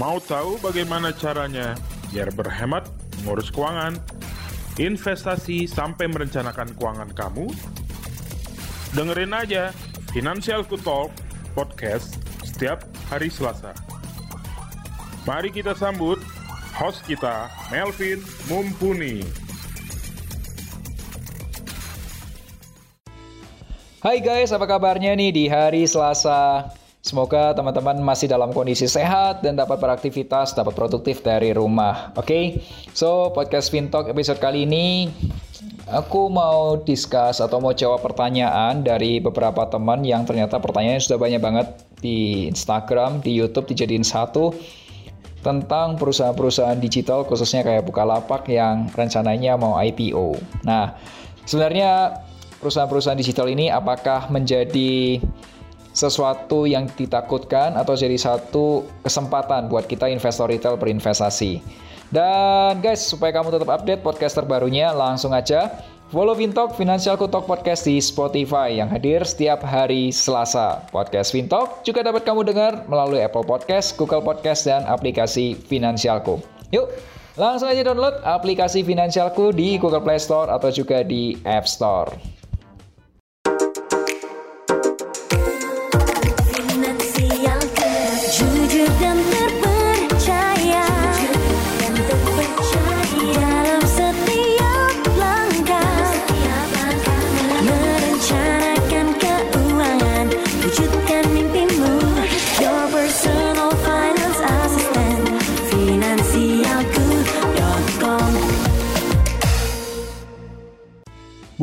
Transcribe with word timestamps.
Mau 0.00 0.16
tahu 0.16 0.56
bagaimana 0.64 1.12
caranya 1.12 1.76
biar 2.08 2.32
berhemat, 2.32 2.88
mengurus 3.20 3.52
keuangan, 3.52 4.00
investasi 4.80 5.68
sampai 5.68 6.08
merencanakan 6.08 6.72
keuangan 6.72 7.12
kamu? 7.12 7.44
Dengerin 8.96 9.36
aja 9.36 9.76
Financial 10.08 10.64
Talk 10.64 11.12
podcast 11.52 12.16
setiap 12.40 12.88
hari 13.12 13.28
Selasa. 13.28 13.76
Mari 15.28 15.52
kita 15.52 15.76
sambut 15.76 16.16
host 16.72 17.04
kita, 17.04 17.52
Melvin 17.68 18.24
Mumpuni. 18.48 19.20
Hai 24.00 24.24
guys, 24.24 24.48
apa 24.48 24.64
kabarnya 24.64 25.12
nih 25.12 25.28
di 25.28 25.44
hari 25.44 25.84
Selasa? 25.84 26.79
Semoga 27.00 27.56
teman-teman 27.56 27.96
masih 28.04 28.28
dalam 28.28 28.52
kondisi 28.52 28.84
sehat 28.84 29.40
dan 29.40 29.56
dapat 29.56 29.80
beraktivitas, 29.80 30.52
dapat 30.52 30.76
produktif 30.76 31.24
dari 31.24 31.56
rumah. 31.56 32.12
Oke, 32.12 32.28
okay? 32.28 32.44
so 32.92 33.32
podcast 33.32 33.72
Fintalk 33.72 34.12
episode 34.12 34.36
kali 34.36 34.68
ini 34.68 35.08
aku 35.88 36.28
mau 36.28 36.76
discuss 36.76 37.40
atau 37.40 37.56
mau 37.56 37.72
jawab 37.72 38.04
pertanyaan 38.04 38.84
dari 38.84 39.16
beberapa 39.16 39.64
teman 39.72 40.04
yang 40.04 40.28
ternyata 40.28 40.60
pertanyaannya 40.60 41.00
sudah 41.00 41.16
banyak 41.16 41.40
banget 41.40 41.66
di 42.04 42.52
Instagram, 42.52 43.24
di 43.24 43.32
YouTube 43.32 43.72
dijadiin 43.72 44.04
satu 44.04 44.52
tentang 45.40 45.96
perusahaan-perusahaan 45.96 46.76
digital 46.76 47.24
khususnya 47.24 47.64
kayak 47.64 47.88
Bukalapak 47.88 48.44
yang 48.52 48.92
rencananya 48.92 49.56
mau 49.56 49.80
IPO. 49.80 50.36
Nah, 50.68 51.00
sebenarnya 51.48 52.12
perusahaan-perusahaan 52.60 53.16
digital 53.16 53.48
ini 53.48 53.72
apakah 53.72 54.28
menjadi 54.28 55.16
sesuatu 55.90 56.66
yang 56.66 56.86
ditakutkan 56.94 57.74
atau 57.74 57.98
jadi 57.98 58.14
satu 58.14 58.86
kesempatan 59.02 59.66
buat 59.66 59.86
kita 59.90 60.06
investor 60.06 60.50
retail 60.50 60.78
berinvestasi. 60.78 61.62
Dan 62.10 62.82
guys, 62.82 63.06
supaya 63.06 63.30
kamu 63.30 63.54
tetap 63.54 63.70
update 63.70 64.02
podcast 64.02 64.34
terbarunya, 64.34 64.90
langsung 64.90 65.30
aja 65.30 65.70
follow 66.10 66.34
Fintalk 66.34 66.74
Financial 66.74 67.14
Talk 67.14 67.46
Podcast 67.46 67.86
di 67.86 68.02
Spotify 68.02 68.74
yang 68.74 68.90
hadir 68.90 69.22
setiap 69.22 69.62
hari 69.62 70.10
Selasa. 70.10 70.82
Podcast 70.90 71.30
Fintalk 71.30 71.86
juga 71.86 72.02
dapat 72.02 72.26
kamu 72.26 72.50
dengar 72.50 72.82
melalui 72.90 73.22
Apple 73.22 73.46
Podcast, 73.46 73.94
Google 73.94 74.26
Podcast, 74.26 74.66
dan 74.66 74.82
aplikasi 74.90 75.54
Finansialku. 75.54 76.42
Yuk, 76.74 76.90
langsung 77.38 77.70
aja 77.70 77.86
download 77.86 78.18
aplikasi 78.26 78.82
Finansialku 78.82 79.54
di 79.54 79.78
Google 79.78 80.02
Play 80.02 80.18
Store 80.18 80.50
atau 80.50 80.74
juga 80.74 81.06
di 81.06 81.38
App 81.46 81.70
Store. 81.70 82.39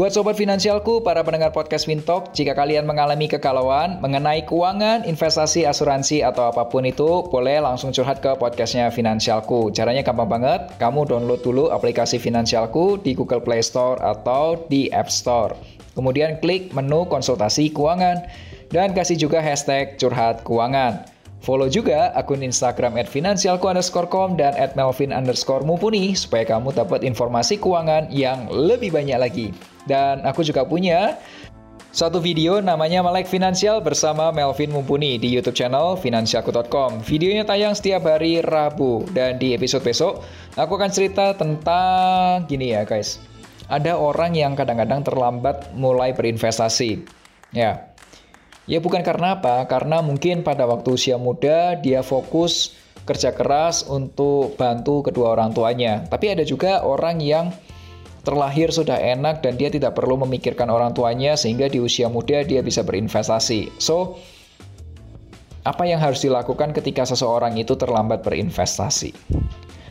Buat 0.08 0.24
sobat 0.24 0.40
finansialku, 0.40 1.04
para 1.04 1.20
pendengar 1.20 1.52
podcast 1.52 1.84
Wintalk, 1.84 2.32
jika 2.32 2.56
kalian 2.56 2.88
mengalami 2.88 3.28
kegalauan 3.28 4.00
mengenai 4.00 4.48
keuangan, 4.48 5.04
investasi, 5.04 5.68
asuransi, 5.68 6.24
atau 6.24 6.48
apa 6.48 6.64
pun 6.72 6.88
itu, 6.88 7.28
boleh 7.28 7.60
langsung 7.60 7.92
curhat 7.92 8.24
ke 8.24 8.32
podcastnya 8.40 8.88
Finansialku. 8.88 9.68
Caranya 9.76 10.08
gampang 10.08 10.32
banget, 10.32 10.72
kamu 10.80 11.12
download 11.12 11.44
dulu 11.44 11.76
aplikasi 11.76 12.24
Finansialku 12.24 13.04
di 13.04 13.20
Google 13.20 13.44
Play 13.44 13.60
Store 13.60 14.00
atau 14.00 14.56
di 14.72 14.88
App 14.96 15.12
Store. 15.12 15.52
Kemudian 15.92 16.40
klik 16.40 16.72
menu 16.72 17.04
konsultasi 17.12 17.76
keuangan, 17.76 18.24
dan 18.72 18.96
kasih 18.96 19.20
juga 19.20 19.44
hashtag 19.44 20.00
curhat 20.00 20.40
keuangan. 20.48 21.04
Follow 21.38 21.70
juga 21.70 22.10
akun 22.18 22.42
Instagram 22.42 22.98
at 22.98 23.06
finansialku 23.06 23.70
underscore 23.70 24.10
com 24.10 24.34
dan 24.34 24.58
at 24.58 24.74
melvin 24.74 25.14
underscore 25.14 25.62
mumpuni 25.62 26.18
supaya 26.18 26.44
kamu 26.44 26.74
dapat 26.74 27.06
informasi 27.06 27.62
keuangan 27.62 28.10
yang 28.10 28.50
lebih 28.50 28.90
banyak 28.90 29.16
lagi. 29.22 29.48
Dan 29.86 30.26
aku 30.26 30.42
juga 30.42 30.66
punya 30.66 31.16
satu 31.98 32.22
video 32.22 32.62
namanya 32.62 33.02
Melek 33.02 33.26
Finansial 33.26 33.82
bersama 33.82 34.30
Melvin 34.30 34.70
Mumpuni 34.70 35.18
di 35.18 35.34
YouTube 35.34 35.58
channel 35.58 35.98
finansialku.com. 35.98 37.02
Videonya 37.02 37.42
tayang 37.42 37.74
setiap 37.74 38.06
hari 38.06 38.38
Rabu 38.44 39.02
dan 39.18 39.42
di 39.42 39.58
episode 39.58 39.82
besok 39.82 40.22
aku 40.54 40.78
akan 40.78 40.94
cerita 40.94 41.34
tentang 41.34 42.46
gini 42.46 42.78
ya 42.78 42.86
guys. 42.86 43.18
Ada 43.68 43.98
orang 43.98 44.38
yang 44.38 44.54
kadang-kadang 44.54 45.10
terlambat 45.10 45.74
mulai 45.74 46.14
berinvestasi. 46.14 47.02
Ya. 47.50 47.97
Ya 48.68 48.84
bukan 48.84 49.00
karena 49.00 49.40
apa? 49.40 49.64
Karena 49.66 50.04
mungkin 50.04 50.44
pada 50.44 50.68
waktu 50.68 51.00
usia 51.00 51.16
muda 51.16 51.80
dia 51.80 52.04
fokus 52.04 52.76
kerja 53.08 53.32
keras 53.32 53.88
untuk 53.88 54.60
bantu 54.60 55.08
kedua 55.08 55.40
orang 55.40 55.56
tuanya. 55.56 56.04
Tapi 56.12 56.36
ada 56.36 56.44
juga 56.44 56.84
orang 56.84 57.24
yang 57.24 57.56
terlahir 58.28 58.68
sudah 58.76 59.00
enak 59.00 59.40
dan 59.40 59.56
dia 59.56 59.72
tidak 59.72 59.96
perlu 59.96 60.20
memikirkan 60.28 60.68
orang 60.68 60.92
tuanya 60.92 61.40
sehingga 61.40 61.72
di 61.72 61.80
usia 61.80 62.12
muda 62.12 62.44
dia 62.44 62.60
bisa 62.60 62.84
berinvestasi. 62.84 63.80
So, 63.80 64.20
apa 65.64 65.88
yang 65.88 66.04
harus 66.04 66.20
dilakukan 66.20 66.76
ketika 66.76 67.08
seseorang 67.08 67.56
itu 67.56 67.80
terlambat 67.80 68.28
berinvestasi? 68.28 69.16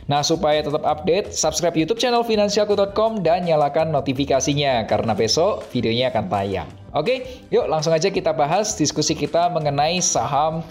Nah, 0.07 0.23
supaya 0.23 0.63
tetap 0.63 0.87
update, 0.87 1.35
subscribe 1.35 1.75
YouTube 1.75 1.99
channel 1.99 2.23
finansialku.com 2.23 3.19
dan 3.19 3.43
nyalakan 3.43 3.91
notifikasinya 3.91 4.87
karena 4.87 5.11
besok 5.11 5.67
videonya 5.75 6.15
akan 6.15 6.25
tayang. 6.31 6.69
Oke, 6.95 7.43
yuk 7.51 7.67
langsung 7.67 7.91
aja 7.91 8.07
kita 8.07 8.31
bahas 8.31 8.79
diskusi 8.79 9.11
kita 9.19 9.51
mengenai 9.51 9.99
saham 9.99 10.63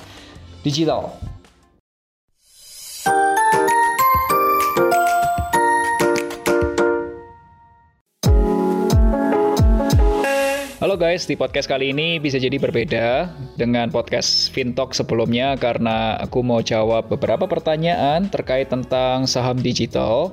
digital. 0.64 1.12
Halo 10.86 10.94
guys, 10.94 11.26
di 11.26 11.34
podcast 11.34 11.66
kali 11.66 11.90
ini 11.90 12.22
bisa 12.22 12.38
jadi 12.38 12.62
berbeda 12.62 13.34
dengan 13.58 13.90
podcast 13.90 14.54
Fintalk 14.54 14.94
sebelumnya 14.94 15.58
karena 15.58 16.14
aku 16.22 16.46
mau 16.46 16.62
jawab 16.62 17.10
beberapa 17.10 17.50
pertanyaan 17.50 18.30
terkait 18.30 18.70
tentang 18.70 19.26
saham 19.26 19.58
digital 19.58 20.30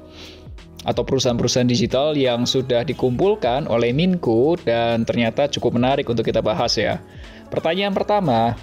atau 0.85 1.01
perusahaan-perusahaan 1.01 1.65
digital 1.65 2.13
yang 2.13 2.45
sudah 2.45 2.85
dikumpulkan 2.85 3.65
oleh 3.65 3.97
Minku 3.97 4.53
dan 4.61 5.09
ternyata 5.09 5.49
cukup 5.49 5.73
menarik 5.81 6.05
untuk 6.05 6.29
kita 6.29 6.45
bahas 6.45 6.77
ya. 6.77 7.01
Pertanyaan 7.49 7.97
pertama, 7.97 8.53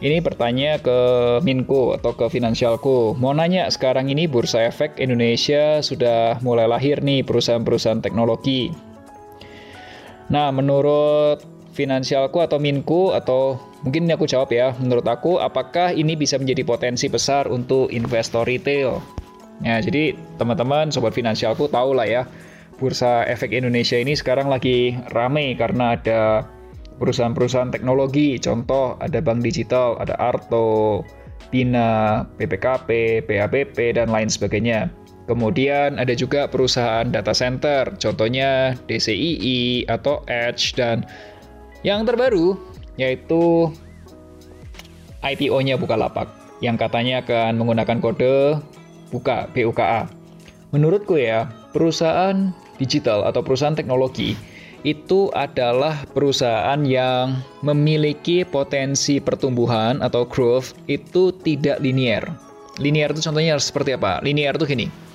ini 0.00 0.24
bertanya 0.24 0.80
ke 0.80 0.98
Minku 1.44 1.92
atau 2.00 2.16
ke 2.16 2.32
Finansialku. 2.32 3.12
Mau 3.20 3.36
nanya, 3.36 3.68
sekarang 3.68 4.08
ini 4.08 4.24
Bursa 4.24 4.72
Efek 4.72 4.96
Indonesia 4.96 5.84
sudah 5.84 6.40
mulai 6.40 6.64
lahir 6.64 7.04
nih 7.04 7.28
perusahaan-perusahaan 7.28 8.00
teknologi 8.00 8.85
Nah, 10.26 10.50
menurut 10.50 11.42
finansialku 11.76 12.40
atau 12.40 12.56
minku 12.56 13.12
atau 13.12 13.60
mungkin 13.84 14.08
ini 14.08 14.16
aku 14.16 14.26
jawab 14.26 14.50
ya, 14.50 14.72
menurut 14.80 15.04
aku 15.06 15.38
apakah 15.38 15.92
ini 15.92 16.16
bisa 16.16 16.40
menjadi 16.40 16.64
potensi 16.64 17.06
besar 17.06 17.46
untuk 17.46 17.92
investor 17.92 18.48
retail? 18.48 18.98
Ya, 19.64 19.80
jadi 19.80 20.16
teman-teman 20.36 20.92
sobat 20.92 21.16
finansialku 21.16 21.68
tahu 21.68 21.96
lah 21.96 22.08
ya, 22.08 22.22
Bursa 22.76 23.24
Efek 23.24 23.56
Indonesia 23.56 23.96
ini 23.96 24.12
sekarang 24.12 24.52
lagi 24.52 24.96
rame 25.16 25.56
karena 25.56 25.96
ada 25.96 26.44
perusahaan-perusahaan 27.00 27.72
teknologi, 27.72 28.36
contoh 28.40 28.96
ada 29.00 29.20
bank 29.20 29.44
digital, 29.44 29.96
ada 30.00 30.16
Arto, 30.16 31.04
Bina, 31.52 32.24
PPKP, 32.36 33.22
PABP, 33.24 33.96
dan 33.96 34.12
lain 34.12 34.28
sebagainya. 34.28 34.92
Kemudian 35.26 35.98
ada 35.98 36.14
juga 36.14 36.46
perusahaan 36.46 37.02
data 37.02 37.34
center, 37.34 37.98
contohnya 37.98 38.78
DCII 38.86 39.82
atau 39.90 40.22
Edge 40.30 40.78
dan 40.78 41.02
yang 41.82 42.06
terbaru 42.06 42.54
yaitu 42.94 43.74
IPO-nya 45.26 45.74
Bukalapak 45.82 46.30
yang 46.62 46.78
katanya 46.78 47.26
akan 47.26 47.58
menggunakan 47.58 47.98
kode 47.98 48.62
Buka 49.10 49.50
BUKA. 49.50 50.06
Menurutku 50.70 51.18
ya, 51.18 51.50
perusahaan 51.74 52.54
digital 52.78 53.26
atau 53.26 53.42
perusahaan 53.42 53.74
teknologi 53.74 54.38
itu 54.86 55.30
adalah 55.34 56.06
perusahaan 56.14 56.78
yang 56.86 57.42
memiliki 57.66 58.46
potensi 58.46 59.18
pertumbuhan 59.18 59.98
atau 60.06 60.22
growth 60.22 60.78
itu 60.86 61.34
tidak 61.42 61.82
linear. 61.82 62.22
Linear 62.78 63.10
itu 63.10 63.26
contohnya 63.26 63.58
seperti 63.58 63.98
apa? 63.98 64.22
Linear 64.22 64.54
itu 64.54 64.66
gini 64.66 65.05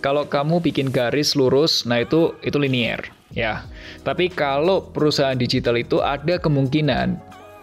kalau 0.00 0.24
kamu 0.24 0.64
bikin 0.64 0.88
garis 0.88 1.36
lurus, 1.36 1.84
nah 1.84 2.00
itu 2.00 2.32
itu 2.40 2.56
linear, 2.56 3.04
ya. 3.36 3.64
Tapi 4.00 4.32
kalau 4.32 4.88
perusahaan 4.92 5.36
digital 5.36 5.76
itu 5.76 6.00
ada 6.00 6.40
kemungkinan 6.40 7.20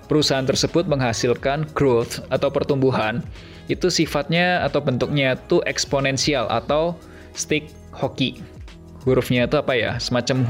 perusahaan 0.07 0.45
tersebut 0.47 0.87
menghasilkan 0.87 1.67
growth 1.75 2.23
atau 2.31 2.47
pertumbuhan 2.47 3.19
itu 3.67 3.91
sifatnya 3.91 4.63
atau 4.63 4.79
bentuknya 4.79 5.35
itu 5.35 5.59
eksponensial 5.67 6.47
atau 6.47 6.95
stick 7.35 7.67
hockey. 7.91 8.39
Hurufnya 9.03 9.47
itu 9.47 9.59
apa 9.59 9.75
ya? 9.75 9.91
Semacam 9.99 10.47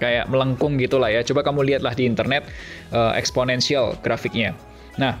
kayak 0.00 0.28
melengkung 0.32 0.80
gitulah 0.80 1.12
ya. 1.12 1.20
Coba 1.20 1.44
kamu 1.44 1.68
lihatlah 1.68 1.92
di 1.92 2.08
internet 2.08 2.48
uh, 2.96 3.12
eksponensial 3.12 3.96
grafiknya. 4.00 4.56
Nah, 4.96 5.20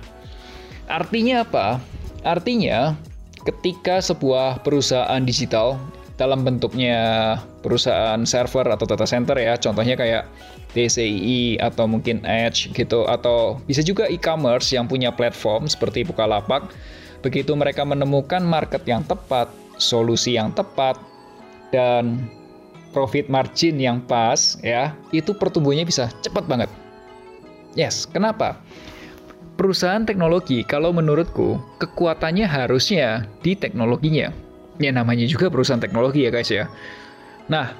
artinya 0.88 1.44
apa? 1.44 1.80
Artinya 2.24 2.96
ketika 3.44 4.00
sebuah 4.00 4.64
perusahaan 4.64 5.20
digital 5.22 5.76
dalam 6.14 6.46
bentuknya 6.46 7.36
perusahaan 7.60 8.22
server 8.22 8.70
atau 8.70 8.86
data 8.86 9.04
center 9.04 9.34
ya, 9.36 9.58
contohnya 9.58 9.98
kayak 9.98 10.24
DCI 10.74 11.62
atau 11.62 11.86
mungkin 11.86 12.22
Edge 12.26 12.70
gitu, 12.74 13.06
atau 13.06 13.62
bisa 13.66 13.82
juga 13.82 14.10
e-commerce 14.10 14.74
yang 14.74 14.90
punya 14.90 15.14
platform 15.14 15.70
seperti 15.70 16.02
Bukalapak. 16.02 16.70
Begitu 17.22 17.54
mereka 17.56 17.86
menemukan 17.86 18.42
market 18.42 18.82
yang 18.84 19.02
tepat, 19.06 19.48
solusi 19.78 20.36
yang 20.36 20.50
tepat, 20.54 20.98
dan 21.74 22.26
profit 22.94 23.26
margin 23.26 23.74
yang 23.82 23.98
pas 24.06 24.54
ya, 24.62 24.94
itu 25.10 25.34
pertumbuhannya 25.34 25.86
bisa 25.86 26.10
cepat 26.22 26.46
banget. 26.46 26.70
Yes, 27.74 28.06
kenapa? 28.06 28.62
Perusahaan 29.54 30.02
teknologi, 30.02 30.66
kalau 30.66 30.90
menurutku, 30.90 31.62
kekuatannya 31.78 32.46
harusnya 32.46 33.22
di 33.40 33.54
teknologinya 33.54 34.34
Ya 34.82 34.90
namanya 34.90 35.22
juga 35.30 35.46
perusahaan 35.46 35.78
teknologi 35.78 36.26
ya 36.26 36.30
guys 36.34 36.50
ya. 36.50 36.66
Nah, 37.46 37.78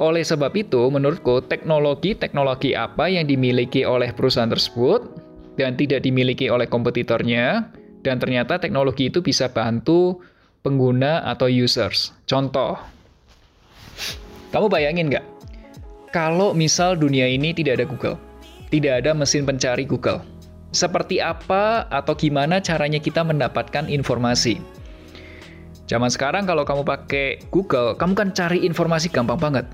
oleh 0.00 0.26
sebab 0.26 0.50
itu 0.58 0.90
menurutku 0.90 1.46
teknologi-teknologi 1.46 2.74
apa 2.74 3.06
yang 3.06 3.30
dimiliki 3.30 3.86
oleh 3.86 4.10
perusahaan 4.10 4.50
tersebut 4.50 5.06
dan 5.54 5.78
tidak 5.78 6.02
dimiliki 6.02 6.50
oleh 6.50 6.66
kompetitornya 6.66 7.70
dan 8.02 8.18
ternyata 8.18 8.58
teknologi 8.58 9.06
itu 9.06 9.22
bisa 9.22 9.46
bantu 9.46 10.18
pengguna 10.66 11.22
atau 11.30 11.46
users. 11.46 12.10
Contoh, 12.26 12.74
kamu 14.50 14.66
bayangin 14.66 15.06
nggak? 15.14 15.26
Kalau 16.10 16.50
misal 16.50 16.98
dunia 16.98 17.30
ini 17.30 17.54
tidak 17.54 17.78
ada 17.78 17.86
Google, 17.86 18.16
tidak 18.74 19.04
ada 19.04 19.14
mesin 19.14 19.46
pencari 19.46 19.86
Google, 19.86 20.18
seperti 20.72 21.20
apa 21.20 21.84
atau 21.92 22.16
gimana 22.16 22.58
caranya 22.58 22.98
kita 22.98 23.20
mendapatkan 23.22 23.86
informasi? 23.86 24.58
Zaman 25.92 26.08
sekarang 26.08 26.48
kalau 26.48 26.64
kamu 26.64 26.88
pakai 26.88 27.44
Google, 27.52 27.92
kamu 28.00 28.16
kan 28.16 28.28
cari 28.32 28.64
informasi 28.64 29.12
gampang 29.12 29.36
banget. 29.36 29.68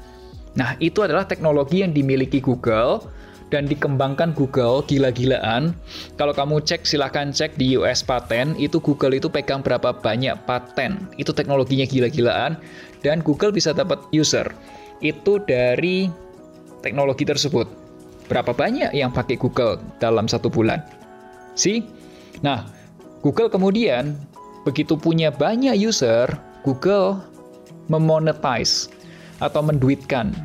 Nah, 0.58 0.74
itu 0.82 1.06
adalah 1.06 1.22
teknologi 1.22 1.86
yang 1.86 1.94
dimiliki 1.94 2.42
Google 2.42 3.06
dan 3.54 3.70
dikembangkan 3.70 4.34
Google 4.34 4.82
gila-gilaan. 4.82 5.78
Kalau 6.18 6.34
kamu 6.34 6.58
cek, 6.66 6.82
silahkan 6.82 7.30
cek 7.30 7.54
di 7.54 7.78
US 7.78 8.02
patent, 8.02 8.58
itu 8.58 8.82
Google 8.82 9.14
itu 9.14 9.30
pegang 9.30 9.62
berapa 9.62 9.94
banyak 9.94 10.34
paten. 10.42 11.06
Itu 11.22 11.30
teknologinya 11.30 11.86
gila-gilaan, 11.86 12.58
dan 13.06 13.22
Google 13.22 13.54
bisa 13.54 13.70
dapat 13.70 14.02
user. 14.10 14.50
Itu 14.98 15.38
dari 15.46 16.10
teknologi 16.82 17.22
tersebut. 17.22 17.77
Berapa 18.28 18.52
banyak 18.52 18.92
yang 18.92 19.08
pakai 19.08 19.40
Google 19.40 19.80
dalam 20.04 20.28
satu 20.28 20.52
bulan? 20.52 20.84
See? 21.56 21.80
Nah, 22.44 22.68
Google 23.24 23.48
kemudian 23.48 24.14
begitu 24.68 24.94
punya 24.94 25.32
banyak 25.32 25.74
user, 25.74 26.28
Google 26.62 27.24
memonetize 27.88 28.92
atau 29.40 29.64
menduitkan 29.64 30.36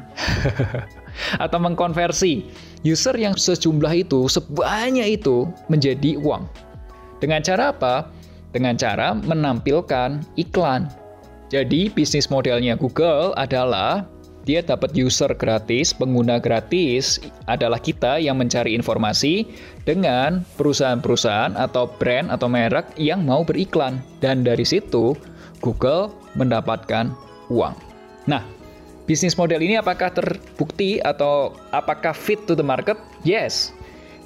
atau 1.44 1.60
mengkonversi 1.60 2.48
user 2.88 3.16
yang 3.20 3.36
sejumlah 3.36 4.08
itu, 4.08 4.32
sebanyak 4.32 5.20
itu 5.20 5.52
menjadi 5.68 6.16
uang. 6.24 6.48
Dengan 7.20 7.44
cara 7.44 7.76
apa? 7.76 8.08
Dengan 8.56 8.80
cara 8.80 9.12
menampilkan 9.16 10.24
iklan. 10.40 10.88
Jadi 11.52 11.92
bisnis 11.92 12.32
modelnya 12.32 12.80
Google 12.80 13.36
adalah 13.38 14.08
dia 14.44 14.60
dapat 14.60 14.92
user 14.92 15.31
gratis, 15.40 15.95
pengguna 15.95 16.36
gratis 16.36 17.24
adalah 17.48 17.80
kita 17.80 18.19
yang 18.19 18.36
mencari 18.36 18.75
informasi 18.75 19.48
dengan 19.88 20.44
perusahaan-perusahaan 20.60 21.56
atau 21.56 21.88
brand 21.88 22.28
atau 22.28 22.51
merek 22.51 22.92
yang 23.00 23.24
mau 23.24 23.48
beriklan. 23.48 24.04
Dan 24.19 24.44
dari 24.44 24.68
situ 24.68 25.16
Google 25.63 26.12
mendapatkan 26.36 27.16
uang. 27.48 27.72
Nah, 28.28 28.44
bisnis 29.07 29.40
model 29.40 29.63
ini 29.63 29.80
apakah 29.80 30.12
terbukti 30.12 31.00
atau 31.00 31.56
apakah 31.72 32.12
fit 32.12 32.44
to 32.44 32.51
the 32.51 32.66
market? 32.66 33.00
Yes. 33.24 33.72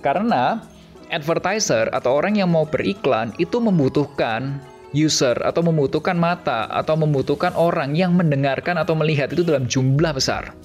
Karena 0.02 0.66
advertiser 1.14 1.94
atau 1.94 2.18
orang 2.18 2.42
yang 2.42 2.50
mau 2.50 2.66
beriklan 2.66 3.38
itu 3.38 3.62
membutuhkan 3.62 4.58
user 4.96 5.36
atau 5.44 5.64
membutuhkan 5.66 6.16
mata 6.16 6.70
atau 6.72 6.96
membutuhkan 6.96 7.52
orang 7.58 7.96
yang 7.98 8.16
mendengarkan 8.16 8.80
atau 8.80 8.96
melihat 8.96 9.32
itu 9.34 9.44
dalam 9.44 9.68
jumlah 9.68 10.16
besar. 10.16 10.56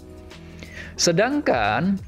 Sedangkan 0.94 1.98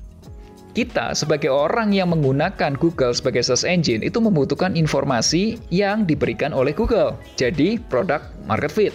kita 0.75 1.14
sebagai 1.14 1.55
orang 1.55 1.94
yang 1.94 2.11
menggunakan 2.11 2.75
Google 2.75 3.14
sebagai 3.14 3.46
search 3.46 3.62
engine 3.62 4.02
itu 4.02 4.19
membutuhkan 4.19 4.75
informasi 4.75 5.62
yang 5.70 6.02
diberikan 6.02 6.50
oleh 6.50 6.75
Google. 6.75 7.14
Jadi 7.38 7.78
produk 7.78 8.20
market 8.50 8.75
fit. 8.75 8.94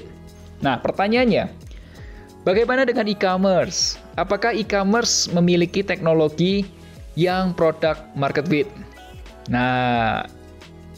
Nah, 0.59 0.75
pertanyaannya, 0.83 1.47
bagaimana 2.43 2.83
dengan 2.83 3.07
e-commerce? 3.07 3.95
Apakah 4.19 4.51
e-commerce 4.51 5.31
memiliki 5.31 5.79
teknologi 5.79 6.67
yang 7.15 7.55
produk 7.55 7.95
market 8.11 8.43
fit? 8.51 8.67
Nah, 9.47 10.27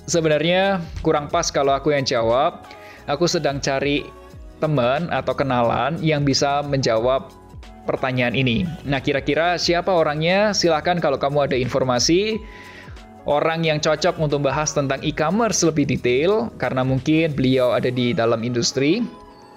Sebenarnya 0.09 0.81
kurang 1.05 1.29
pas 1.29 1.49
kalau 1.53 1.73
aku 1.75 1.93
yang 1.93 2.05
jawab. 2.05 2.65
Aku 3.09 3.25
sedang 3.25 3.57
cari 3.57 4.05
teman 4.61 5.09
atau 5.09 5.33
kenalan 5.33 5.97
yang 5.99 6.21
bisa 6.21 6.61
menjawab 6.61 7.33
pertanyaan 7.89 8.37
ini. 8.37 8.63
Nah, 8.85 9.01
kira-kira 9.01 9.57
siapa 9.57 9.89
orangnya? 9.89 10.53
Silahkan 10.53 11.01
kalau 11.01 11.17
kamu 11.17 11.49
ada 11.49 11.57
informasi 11.57 12.37
orang 13.25 13.65
yang 13.65 13.81
cocok 13.81 14.21
untuk 14.21 14.45
bahas 14.45 14.73
tentang 14.73 15.01
e-commerce 15.01 15.65
lebih 15.65 15.89
detail, 15.89 16.53
karena 16.61 16.85
mungkin 16.85 17.33
beliau 17.33 17.73
ada 17.73 17.89
di 17.89 18.13
dalam 18.13 18.45
industri. 18.45 19.01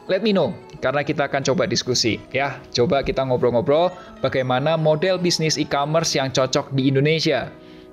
Let 0.08 0.20
me 0.20 0.36
know, 0.36 0.52
karena 0.84 1.00
kita 1.00 1.32
akan 1.32 1.44
coba 1.48 1.64
diskusi. 1.64 2.20
Ya, 2.32 2.60
coba 2.76 3.00
kita 3.00 3.24
ngobrol-ngobrol 3.24 3.88
bagaimana 4.20 4.76
model 4.76 5.16
bisnis 5.16 5.56
e-commerce 5.56 6.16
yang 6.16 6.28
cocok 6.32 6.72
di 6.76 6.92
Indonesia. 6.92 7.48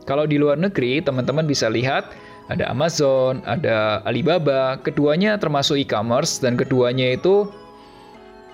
Kalau 0.08 0.28
di 0.28 0.36
luar 0.36 0.60
negeri, 0.60 1.00
teman-teman 1.00 1.48
bisa 1.48 1.72
lihat 1.72 2.12
ada 2.52 2.68
Amazon, 2.68 3.40
ada 3.48 4.04
Alibaba, 4.04 4.76
keduanya 4.84 5.40
termasuk 5.40 5.80
e-commerce 5.80 6.38
dan 6.44 6.60
keduanya 6.60 7.16
itu 7.16 7.48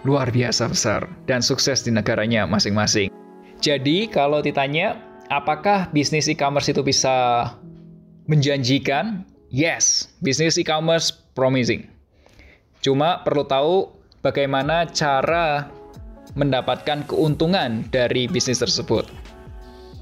luar 0.05 0.29
biasa 0.29 0.69
besar 0.69 1.09
dan 1.25 1.41
sukses 1.41 1.81
di 1.81 1.89
negaranya 1.89 2.45
masing-masing. 2.45 3.09
Jadi 3.57 4.05
kalau 4.07 4.39
ditanya 4.45 5.01
apakah 5.33 5.89
bisnis 5.89 6.29
e-commerce 6.29 6.69
itu 6.69 6.85
bisa 6.85 7.49
menjanjikan? 8.29 9.25
Yes, 9.49 10.13
bisnis 10.21 10.59
e-commerce 10.61 11.09
promising. 11.33 11.89
Cuma 12.85 13.25
perlu 13.25 13.43
tahu 13.47 13.89
bagaimana 14.21 14.85
cara 14.93 15.71
mendapatkan 16.37 17.01
keuntungan 17.09 17.87
dari 17.89 18.29
bisnis 18.29 18.61
tersebut. 18.61 19.09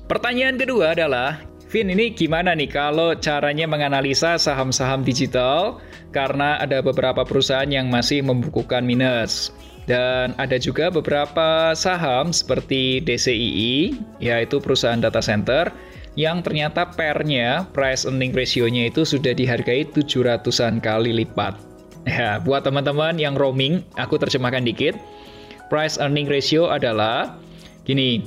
Pertanyaan 0.06 0.60
kedua 0.60 0.94
adalah 0.94 1.42
Vin, 1.76 1.92
ini 1.92 2.16
gimana 2.16 2.56
nih 2.56 2.72
kalau 2.72 3.20
caranya 3.20 3.68
menganalisa 3.68 4.40
saham-saham 4.40 5.04
digital 5.04 5.84
karena 6.16 6.56
ada 6.64 6.80
beberapa 6.80 7.28
perusahaan 7.28 7.68
yang 7.68 7.92
masih 7.92 8.24
membukukan 8.24 8.80
minus. 8.80 9.52
Dan 9.84 10.32
ada 10.40 10.56
juga 10.56 10.88
beberapa 10.88 11.76
saham 11.76 12.32
seperti 12.32 13.04
DCII, 13.04 13.92
yaitu 14.24 14.64
perusahaan 14.64 15.04
data 15.04 15.20
center, 15.20 15.68
yang 16.16 16.40
ternyata 16.40 16.96
pernya, 16.96 17.68
price 17.76 18.08
earning 18.08 18.32
ratio-nya 18.32 18.88
itu 18.88 19.04
sudah 19.04 19.36
dihargai 19.36 19.84
700-an 19.92 20.80
kali 20.80 21.12
lipat. 21.12 21.60
Ya, 22.08 22.40
buat 22.40 22.64
teman-teman 22.64 23.20
yang 23.20 23.36
roaming, 23.36 23.84
aku 24.00 24.16
terjemahkan 24.16 24.64
dikit. 24.64 24.96
Price 25.68 26.00
earning 26.00 26.32
ratio 26.32 26.72
adalah 26.72 27.36
gini, 27.84 28.24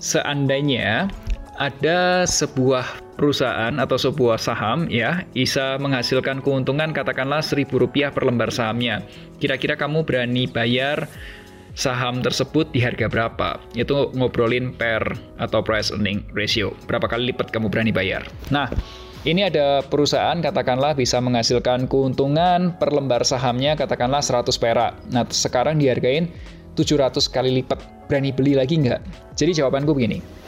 seandainya 0.00 1.12
ada 1.56 2.28
sebuah 2.28 3.16
perusahaan 3.16 3.72
atau 3.80 3.96
sebuah 3.96 4.36
saham 4.36 4.86
ya 4.92 5.24
bisa 5.32 5.80
menghasilkan 5.80 6.44
keuntungan 6.44 6.92
katakanlah 6.92 7.40
seribu 7.40 7.80
rupiah 7.80 8.12
per 8.12 8.28
lembar 8.28 8.52
sahamnya. 8.52 9.00
Kira-kira 9.40 9.74
kamu 9.76 10.04
berani 10.04 10.44
bayar 10.44 11.08
saham 11.72 12.20
tersebut 12.20 12.68
di 12.76 12.80
harga 12.84 13.08
berapa? 13.08 13.56
Itu 13.72 14.12
ngobrolin 14.12 14.76
per 14.76 15.16
atau 15.40 15.64
price 15.64 15.92
earning 15.92 16.24
ratio. 16.36 16.76
Berapa 16.84 17.08
kali 17.08 17.32
lipat 17.32 17.48
kamu 17.52 17.72
berani 17.72 17.92
bayar? 17.92 18.28
Nah, 18.52 18.68
ini 19.24 19.48
ada 19.48 19.80
perusahaan 19.80 20.36
katakanlah 20.38 20.92
bisa 20.92 21.16
menghasilkan 21.24 21.88
keuntungan 21.88 22.76
per 22.76 22.92
lembar 22.92 23.24
sahamnya 23.24 23.74
katakanlah 23.80 24.20
100 24.20 24.52
perak. 24.60 24.92
Nah, 25.08 25.24
sekarang 25.32 25.80
dihargain 25.80 26.28
700 26.76 27.32
kali 27.32 27.64
lipat. 27.64 27.80
Berani 28.06 28.30
beli 28.30 28.54
lagi 28.54 28.78
nggak? 28.78 29.02
Jadi 29.34 29.58
jawabanku 29.58 29.90
begini 29.96 30.45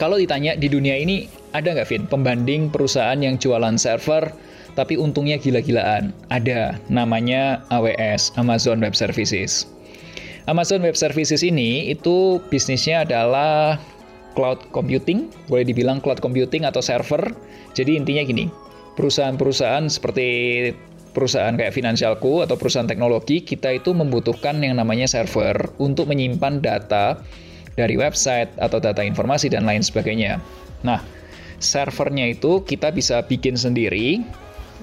kalau 0.00 0.16
ditanya 0.20 0.56
di 0.56 0.68
dunia 0.68 0.96
ini 0.96 1.28
ada 1.52 1.76
nggak 1.76 1.88
Vin 1.88 2.04
pembanding 2.08 2.72
perusahaan 2.72 3.18
yang 3.20 3.36
jualan 3.36 3.76
server 3.76 4.32
tapi 4.72 4.96
untungnya 4.96 5.36
gila-gilaan. 5.36 6.16
Ada, 6.32 6.80
namanya 6.88 7.60
AWS, 7.68 8.32
Amazon 8.40 8.80
Web 8.80 8.96
Services. 8.96 9.68
Amazon 10.48 10.82
Web 10.82 10.98
Services 10.98 11.44
ini 11.44 11.92
itu 11.92 12.42
bisnisnya 12.50 13.06
adalah 13.06 13.78
cloud 14.34 14.58
computing, 14.72 15.28
boleh 15.46 15.68
dibilang 15.68 16.00
cloud 16.00 16.18
computing 16.18 16.64
atau 16.66 16.80
server. 16.80 17.36
Jadi 17.76 18.00
intinya 18.00 18.24
gini, 18.24 18.48
perusahaan-perusahaan 18.96 19.86
seperti 19.86 20.26
perusahaan 21.12 21.52
kayak 21.52 21.76
finansialku 21.76 22.40
atau 22.40 22.56
perusahaan 22.56 22.88
teknologi, 22.88 23.44
kita 23.44 23.76
itu 23.76 23.92
membutuhkan 23.92 24.58
yang 24.64 24.80
namanya 24.80 25.04
server 25.04 25.54
untuk 25.76 26.08
menyimpan 26.08 26.64
data 26.64 27.20
dari 27.76 27.96
website 27.96 28.52
atau 28.60 28.78
data 28.78 29.00
informasi 29.00 29.48
dan 29.52 29.64
lain 29.64 29.80
sebagainya. 29.80 30.40
Nah, 30.84 31.00
servernya 31.62 32.34
itu 32.34 32.60
kita 32.66 32.90
bisa 32.90 33.22
bikin 33.24 33.54
sendiri 33.54 34.20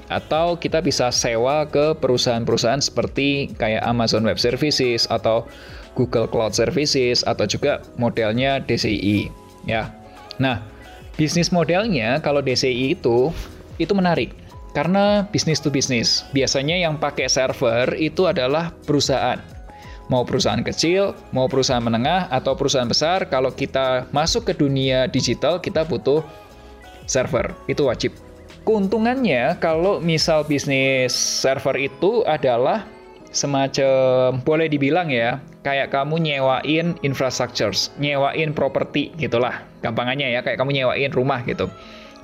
atau 0.10 0.58
kita 0.58 0.82
bisa 0.82 1.14
sewa 1.14 1.70
ke 1.70 1.94
perusahaan-perusahaan 2.02 2.82
seperti 2.82 3.54
kayak 3.62 3.86
Amazon 3.86 4.26
Web 4.26 4.42
Services 4.42 5.06
atau 5.06 5.46
Google 5.94 6.26
Cloud 6.26 6.58
Services 6.58 7.22
atau 7.28 7.46
juga 7.46 7.84
modelnya 8.00 8.58
DCI 8.64 9.30
ya. 9.70 9.94
Nah, 10.42 10.66
bisnis 11.14 11.54
modelnya 11.54 12.18
kalau 12.26 12.42
DCI 12.42 12.98
itu 12.98 13.30
itu 13.78 13.94
menarik 13.94 14.34
karena 14.74 15.28
bisnis 15.30 15.62
to 15.62 15.70
bisnis. 15.70 16.26
Biasanya 16.34 16.80
yang 16.80 16.98
pakai 16.98 17.30
server 17.30 17.94
itu 18.00 18.26
adalah 18.26 18.74
perusahaan 18.86 19.38
mau 20.10 20.26
perusahaan 20.26 20.60
kecil, 20.60 21.14
mau 21.32 21.46
perusahaan 21.46 21.82
menengah, 21.82 22.28
atau 22.34 22.58
perusahaan 22.58 22.90
besar, 22.90 23.30
kalau 23.30 23.54
kita 23.54 24.10
masuk 24.10 24.50
ke 24.50 24.54
dunia 24.58 25.06
digital, 25.06 25.62
kita 25.62 25.86
butuh 25.86 26.26
server. 27.06 27.54
Itu 27.70 27.86
wajib. 27.88 28.18
Keuntungannya, 28.66 29.56
kalau 29.62 30.02
misal 30.02 30.44
bisnis 30.44 31.14
server 31.14 31.78
itu 31.78 32.26
adalah 32.26 32.90
semacam, 33.30 34.42
boleh 34.42 34.66
dibilang 34.66 35.14
ya, 35.14 35.38
kayak 35.62 35.94
kamu 35.94 36.18
nyewain 36.18 36.98
infrastructure, 37.06 37.72
nyewain 38.02 38.52
properti 38.58 39.14
gitulah. 39.22 39.62
Gampangannya 39.86 40.34
ya, 40.34 40.42
kayak 40.42 40.58
kamu 40.58 40.82
nyewain 40.82 41.14
rumah 41.14 41.46
gitu. 41.46 41.70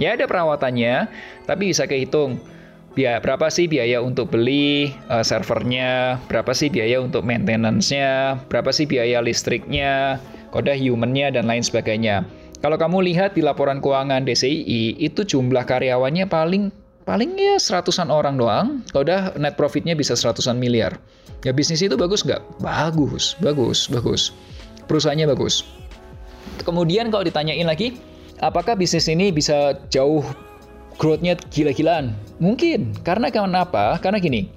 Ya 0.01 0.17
ada 0.17 0.27
perawatannya, 0.27 1.07
tapi 1.47 1.71
bisa 1.71 1.87
kehitung 1.87 2.41
biaya 2.95 3.19
berapa 3.19 3.51
sih 3.51 3.67
biaya 3.67 3.99
untuk 3.99 4.31
beli 4.31 4.95
uh, 5.11 5.21
servernya, 5.21 6.17
berapa 6.31 6.55
sih 6.55 6.71
biaya 6.71 7.03
untuk 7.03 7.27
maintenance-nya, 7.27 8.39
berapa 8.47 8.71
sih 8.71 8.87
biaya 8.87 9.19
listriknya, 9.19 10.17
kode 10.55 10.71
human-nya 10.79 11.35
dan 11.35 11.45
lain 11.45 11.61
sebagainya. 11.61 12.23
Kalau 12.63 12.79
kamu 12.79 13.11
lihat 13.11 13.35
di 13.35 13.43
laporan 13.43 13.83
keuangan 13.83 14.23
DCI, 14.23 14.97
itu 14.97 15.21
jumlah 15.27 15.67
karyawannya 15.67 16.25
paling 16.25 16.71
paling 17.05 17.35
ya 17.37 17.59
seratusan 17.59 18.09
orang 18.09 18.39
doang. 18.39 18.81
Udah 18.95 19.35
net 19.37 19.59
profitnya 19.59 19.93
bisa 19.93 20.15
seratusan 20.15 20.57
miliar. 20.57 20.95
Ya 21.45 21.53
bisnis 21.53 21.83
itu 21.85 21.93
bagus 21.93 22.25
nggak? 22.25 22.41
Bagus, 22.63 23.37
bagus, 23.43 23.85
bagus. 23.91 24.33
Perusahaannya 24.89 25.29
bagus. 25.29 25.67
Kemudian 26.65 27.13
kalau 27.13 27.21
ditanyain 27.21 27.67
lagi, 27.69 28.01
apakah 28.41 28.73
bisnis 28.73 29.05
ini 29.05 29.29
bisa 29.29 29.77
jauh 29.93 30.25
growth-nya 30.97 31.39
gila-gilaan? 31.51 32.15
Mungkin. 32.39 32.95
Karena 33.03 33.31
kenapa? 33.31 33.99
Karena 33.99 34.19
gini, 34.19 34.51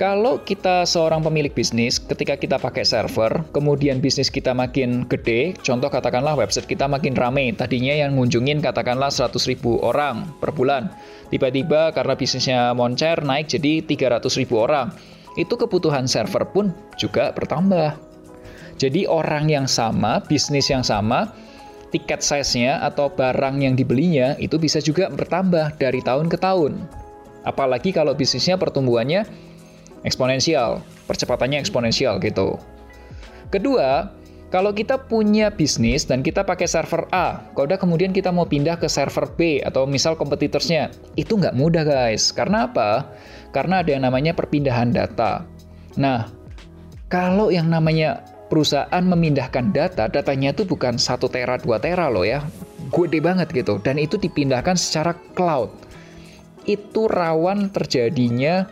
kalau 0.00 0.40
kita 0.40 0.88
seorang 0.88 1.20
pemilik 1.20 1.52
bisnis, 1.52 2.00
ketika 2.00 2.32
kita 2.32 2.56
pakai 2.56 2.88
server, 2.88 3.44
kemudian 3.52 4.00
bisnis 4.00 4.32
kita 4.32 4.56
makin 4.56 5.04
gede, 5.04 5.52
contoh 5.60 5.92
katakanlah 5.92 6.32
website 6.40 6.64
kita 6.64 6.88
makin 6.88 7.12
rame, 7.12 7.52
tadinya 7.52 7.92
yang 7.92 8.16
ngunjungin 8.16 8.64
katakanlah 8.64 9.12
100 9.12 9.36
ribu 9.44 9.76
orang 9.84 10.24
per 10.40 10.56
bulan, 10.56 10.88
tiba-tiba 11.28 11.92
karena 11.92 12.16
bisnisnya 12.16 12.72
moncer 12.72 13.20
naik 13.20 13.52
jadi 13.52 13.84
300 13.84 14.40
ribu 14.40 14.64
orang, 14.64 14.88
itu 15.36 15.52
kebutuhan 15.52 16.08
server 16.08 16.48
pun 16.48 16.72
juga 16.96 17.36
bertambah. 17.36 18.00
Jadi 18.80 19.04
orang 19.04 19.52
yang 19.52 19.68
sama, 19.68 20.24
bisnis 20.24 20.72
yang 20.72 20.80
sama, 20.80 21.28
tiket 21.90 22.22
size-nya 22.22 22.80
atau 22.86 23.10
barang 23.10 23.60
yang 23.62 23.74
dibelinya 23.74 24.38
itu 24.38 24.56
bisa 24.56 24.78
juga 24.78 25.10
bertambah 25.10 25.76
dari 25.76 26.00
tahun 26.00 26.30
ke 26.30 26.38
tahun. 26.38 26.78
Apalagi 27.42 27.90
kalau 27.90 28.14
bisnisnya 28.14 28.56
pertumbuhannya 28.56 29.26
eksponensial, 30.06 30.80
percepatannya 31.10 31.60
eksponensial 31.60 32.22
gitu. 32.22 32.56
Kedua, 33.50 34.14
kalau 34.50 34.74
kita 34.74 34.98
punya 35.06 35.46
bisnis 35.50 36.02
dan 36.06 36.26
kita 36.26 36.42
pakai 36.42 36.66
server 36.66 37.06
A, 37.14 37.38
kalau 37.54 37.70
udah 37.70 37.78
kemudian 37.78 38.10
kita 38.10 38.34
mau 38.34 38.46
pindah 38.46 38.82
ke 38.82 38.90
server 38.90 39.30
B 39.38 39.62
atau 39.62 39.86
misal 39.86 40.18
kompetitornya, 40.18 40.90
itu 41.14 41.38
nggak 41.38 41.54
mudah 41.54 41.86
guys. 41.86 42.34
Karena 42.34 42.66
apa? 42.66 43.14
Karena 43.54 43.78
ada 43.82 43.90
yang 43.94 44.02
namanya 44.02 44.34
perpindahan 44.34 44.90
data. 44.90 45.46
Nah, 45.94 46.30
kalau 47.06 47.54
yang 47.54 47.70
namanya 47.70 48.22
perusahaan 48.50 49.04
memindahkan 49.06 49.70
data, 49.70 50.10
datanya 50.10 50.50
itu 50.50 50.66
bukan 50.66 50.98
1 50.98 51.30
tera, 51.30 51.54
2 51.56 51.78
tera 51.78 52.10
loh 52.10 52.26
ya. 52.26 52.42
Gede 52.90 53.22
banget 53.22 53.54
gitu. 53.54 53.78
Dan 53.78 54.02
itu 54.02 54.18
dipindahkan 54.18 54.74
secara 54.74 55.14
cloud. 55.38 55.70
Itu 56.66 57.06
rawan 57.06 57.70
terjadinya 57.70 58.66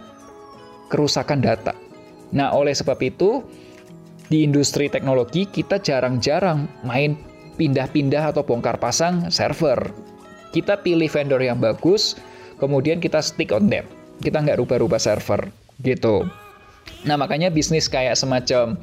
kerusakan 0.91 1.39
data. 1.41 1.73
Nah, 2.35 2.53
oleh 2.53 2.75
sebab 2.75 2.99
itu, 3.01 3.41
di 4.29 4.45
industri 4.45 4.93
teknologi 4.93 5.49
kita 5.49 5.81
jarang-jarang 5.81 6.69
main 6.85 7.17
pindah-pindah 7.57 8.35
atau 8.35 8.45
bongkar 8.45 8.77
pasang 8.77 9.33
server. 9.33 9.79
Kita 10.53 10.81
pilih 10.83 11.09
vendor 11.09 11.41
yang 11.41 11.63
bagus, 11.63 12.19
kemudian 12.61 13.01
kita 13.01 13.23
stick 13.25 13.55
on 13.55 13.71
them. 13.73 13.89
Kita 14.21 14.43
nggak 14.43 14.59
rubah-rubah 14.59 14.99
server, 15.01 15.49
gitu. 15.81 16.27
Nah, 17.07 17.15
makanya 17.15 17.53
bisnis 17.53 17.87
kayak 17.87 18.19
semacam 18.19 18.75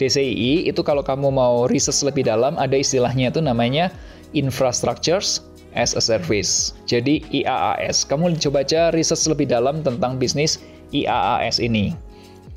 DCI 0.00 0.70
itu 0.70 0.80
kalau 0.80 1.04
kamu 1.04 1.28
mau 1.28 1.68
research 1.68 2.00
lebih 2.06 2.24
dalam, 2.24 2.56
ada 2.56 2.78
istilahnya 2.78 3.28
itu 3.28 3.44
namanya 3.44 3.92
Infrastructures 4.32 5.44
as 5.76 5.92
a 5.92 6.00
Service. 6.00 6.72
Jadi 6.88 7.20
IaaS. 7.28 8.08
Kamu 8.08 8.38
coba 8.40 8.64
aja 8.64 8.88
research 8.94 9.28
lebih 9.28 9.52
dalam 9.52 9.84
tentang 9.84 10.16
bisnis 10.16 10.62
IaaS 10.96 11.60
ini. 11.60 11.92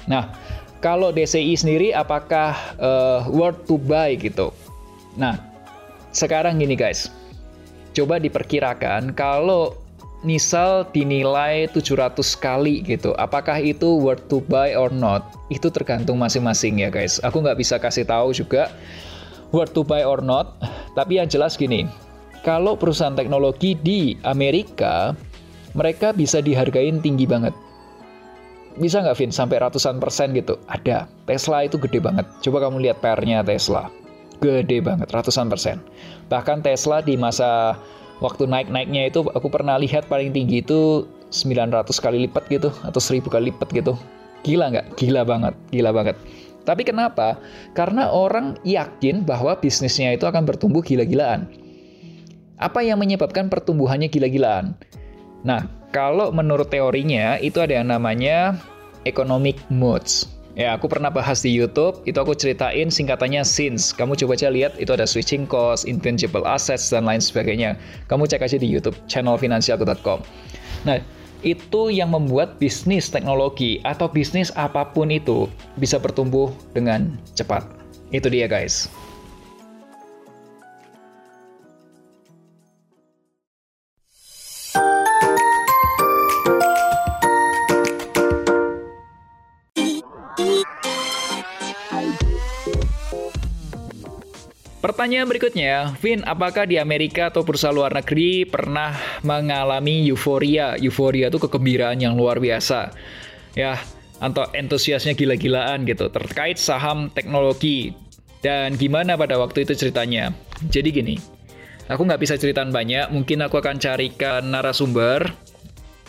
Nah, 0.08 0.32
kalau 0.80 1.12
DCI 1.12 1.54
sendiri 1.60 1.88
apakah 1.92 2.56
uh, 2.80 3.28
worth 3.28 3.68
to 3.68 3.76
buy 3.78 4.16
gitu? 4.16 4.56
Nah, 5.20 5.38
sekarang 6.16 6.64
gini 6.64 6.74
guys. 6.80 7.12
Coba 7.92 8.24
diperkirakan 8.24 9.12
kalau 9.12 9.76
misal 10.22 10.86
dinilai 10.94 11.66
700 11.74 12.14
kali 12.38 12.86
gitu, 12.86 13.18
apakah 13.18 13.58
itu 13.58 13.98
worth 13.98 14.26
to 14.30 14.42
buy 14.46 14.78
or 14.78 14.94
not? 14.94 15.34
Itu 15.50 15.74
tergantung 15.74 16.22
masing-masing 16.22 16.82
ya 16.82 16.90
guys. 16.94 17.18
Aku 17.26 17.42
nggak 17.42 17.58
bisa 17.58 17.82
kasih 17.82 18.06
tahu 18.06 18.34
juga 18.34 18.70
worth 19.50 19.74
to 19.74 19.82
buy 19.82 20.06
or 20.06 20.22
not, 20.22 20.58
tapi 20.94 21.18
yang 21.18 21.28
jelas 21.28 21.58
gini, 21.58 21.90
kalau 22.42 22.74
perusahaan 22.78 23.14
teknologi 23.14 23.78
di 23.78 24.18
Amerika, 24.26 25.14
mereka 25.78 26.10
bisa 26.14 26.42
dihargain 26.42 27.02
tinggi 27.02 27.26
banget. 27.30 27.54
Bisa 28.80 29.04
nggak, 29.04 29.20
Vin? 29.20 29.32
Sampai 29.36 29.60
ratusan 29.60 30.00
persen 30.00 30.32
gitu? 30.32 30.56
Ada. 30.72 31.06
Tesla 31.28 31.68
itu 31.68 31.76
gede 31.76 32.00
banget. 32.00 32.24
Coba 32.40 32.64
kamu 32.64 32.88
lihat 32.88 33.04
PR-nya 33.04 33.44
Tesla. 33.44 33.92
Gede 34.40 34.80
banget, 34.80 35.12
ratusan 35.12 35.52
persen. 35.52 35.78
Bahkan 36.32 36.64
Tesla 36.66 37.04
di 37.04 37.14
masa 37.20 37.76
waktu 38.22 38.48
naik-naiknya 38.48 39.10
itu 39.10 39.26
aku 39.34 39.50
pernah 39.50 39.76
lihat 39.82 40.08
paling 40.08 40.32
tinggi 40.32 40.62
itu 40.62 41.10
900 41.34 41.90
kali 41.98 42.30
lipat 42.30 42.48
gitu 42.48 42.70
atau 42.86 43.02
1000 43.02 43.28
kali 43.28 43.50
lipat 43.52 43.68
gitu. 43.74 43.98
Gila 44.46 44.72
nggak? 44.72 44.88
Gila 44.96 45.22
banget, 45.26 45.54
gila 45.74 45.92
banget. 45.92 46.16
Tapi 46.62 46.86
kenapa? 46.86 47.42
Karena 47.74 48.14
orang 48.14 48.62
yakin 48.62 49.26
bahwa 49.26 49.58
bisnisnya 49.58 50.14
itu 50.14 50.30
akan 50.30 50.46
bertumbuh 50.46 50.86
gila-gilaan. 50.86 51.50
Apa 52.62 52.86
yang 52.86 53.02
menyebabkan 53.02 53.50
pertumbuhannya 53.50 54.06
gila-gilaan? 54.14 54.78
Nah, 55.42 55.66
kalau 55.90 56.30
menurut 56.30 56.70
teorinya 56.70 57.42
itu 57.42 57.58
ada 57.58 57.82
yang 57.82 57.90
namanya 57.90 58.62
economic 59.10 59.58
moods. 59.74 60.30
Ya, 60.52 60.76
aku 60.76 60.92
pernah 60.92 61.08
bahas 61.08 61.40
di 61.40 61.48
YouTube, 61.48 62.04
itu 62.04 62.20
aku 62.20 62.36
ceritain 62.36 62.92
singkatannya 62.92 63.40
SINS. 63.40 63.96
Kamu 63.96 64.20
coba 64.20 64.36
aja 64.36 64.52
lihat, 64.52 64.76
itu 64.76 64.92
ada 64.92 65.08
switching 65.08 65.48
cost, 65.48 65.88
intangible 65.88 66.44
assets, 66.44 66.92
dan 66.92 67.08
lain 67.08 67.24
sebagainya. 67.24 67.80
Kamu 68.12 68.28
cek 68.28 68.44
aja 68.44 68.60
di 68.60 68.68
YouTube, 68.68 69.00
channel 69.08 69.40
finansialku.com. 69.40 70.20
Nah, 70.84 71.00
itu 71.42 71.82
yang 71.88 72.12
membuat 72.12 72.60
bisnis 72.60 73.08
teknologi 73.08 73.80
atau 73.88 74.12
bisnis 74.12 74.52
apa 74.60 74.92
pun 74.92 75.08
itu 75.08 75.48
bisa 75.80 75.96
bertumbuh 75.98 76.52
dengan 76.76 77.16
cepat. 77.34 77.64
Itu 78.12 78.28
dia 78.28 78.46
guys. 78.52 78.92
Pertanyaan 94.82 95.30
berikutnya, 95.30 95.94
Vin, 96.02 96.26
apakah 96.26 96.66
di 96.66 96.82
Amerika 96.82 97.30
atau 97.30 97.46
perusahaan 97.46 97.70
luar 97.70 97.94
negeri 97.94 98.50
pernah 98.50 98.98
mengalami 99.22 100.10
euforia? 100.10 100.74
Euforia 100.74 101.30
itu 101.30 101.38
kegembiraan 101.38 102.02
yang 102.02 102.18
luar 102.18 102.42
biasa. 102.42 102.90
Ya, 103.54 103.78
atau 104.18 104.50
entusiasnya 104.58 105.14
gila-gilaan 105.14 105.86
gitu 105.86 106.10
terkait 106.10 106.58
saham 106.58 107.14
teknologi. 107.14 107.94
Dan 108.42 108.74
gimana 108.74 109.14
pada 109.14 109.38
waktu 109.38 109.70
itu 109.70 109.78
ceritanya? 109.78 110.34
Jadi 110.74 110.90
gini, 110.90 111.16
aku 111.86 112.02
nggak 112.02 112.18
bisa 112.18 112.34
ceritaan 112.42 112.74
banyak, 112.74 113.14
mungkin 113.14 113.46
aku 113.46 113.62
akan 113.62 113.78
carikan 113.78 114.50
narasumber. 114.50 115.30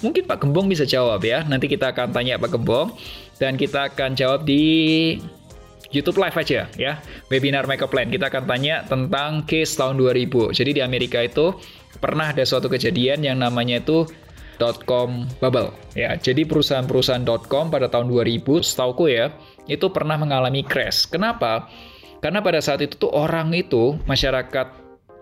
Mungkin 0.00 0.24
Pak 0.24 0.48
Gembong 0.48 0.72
bisa 0.72 0.88
jawab 0.88 1.20
ya, 1.28 1.44
nanti 1.44 1.68
kita 1.68 1.92
akan 1.92 2.08
tanya 2.16 2.40
Pak 2.40 2.56
Gembong. 2.56 2.96
Dan 3.36 3.60
kita 3.60 3.92
akan 3.92 4.16
jawab 4.16 4.48
di 4.48 5.20
YouTube 5.92 6.18
live 6.18 6.36
aja 6.40 6.66
ya, 6.80 6.98
webinar 7.28 7.68
Makeup 7.68 7.92
Plan. 7.92 8.08
Kita 8.08 8.32
akan 8.32 8.48
tanya 8.48 8.82
tentang 8.88 9.44
case 9.44 9.76
tahun 9.76 10.00
2000. 10.00 10.56
Jadi 10.56 10.80
di 10.80 10.82
Amerika 10.82 11.20
itu 11.20 11.52
pernah 12.00 12.32
ada 12.32 12.42
suatu 12.42 12.72
kejadian 12.72 13.20
yang 13.22 13.38
namanya 13.38 13.84
itu 13.84 14.08
.com 14.88 15.28
bubble 15.38 15.74
ya. 15.92 16.16
Jadi 16.16 16.48
perusahaan-perusahaan 16.48 17.28
.com 17.46 17.68
pada 17.68 17.92
tahun 17.92 18.08
2000 18.08 18.64
setauku 18.64 19.12
ya, 19.12 19.30
itu 19.68 19.86
pernah 19.92 20.16
mengalami 20.16 20.64
crash. 20.64 21.06
Kenapa? 21.06 21.68
Karena 22.24 22.40
pada 22.40 22.62
saat 22.62 22.80
itu 22.80 22.96
tuh 22.96 23.12
orang 23.12 23.52
itu, 23.52 23.98
masyarakat 24.08 24.66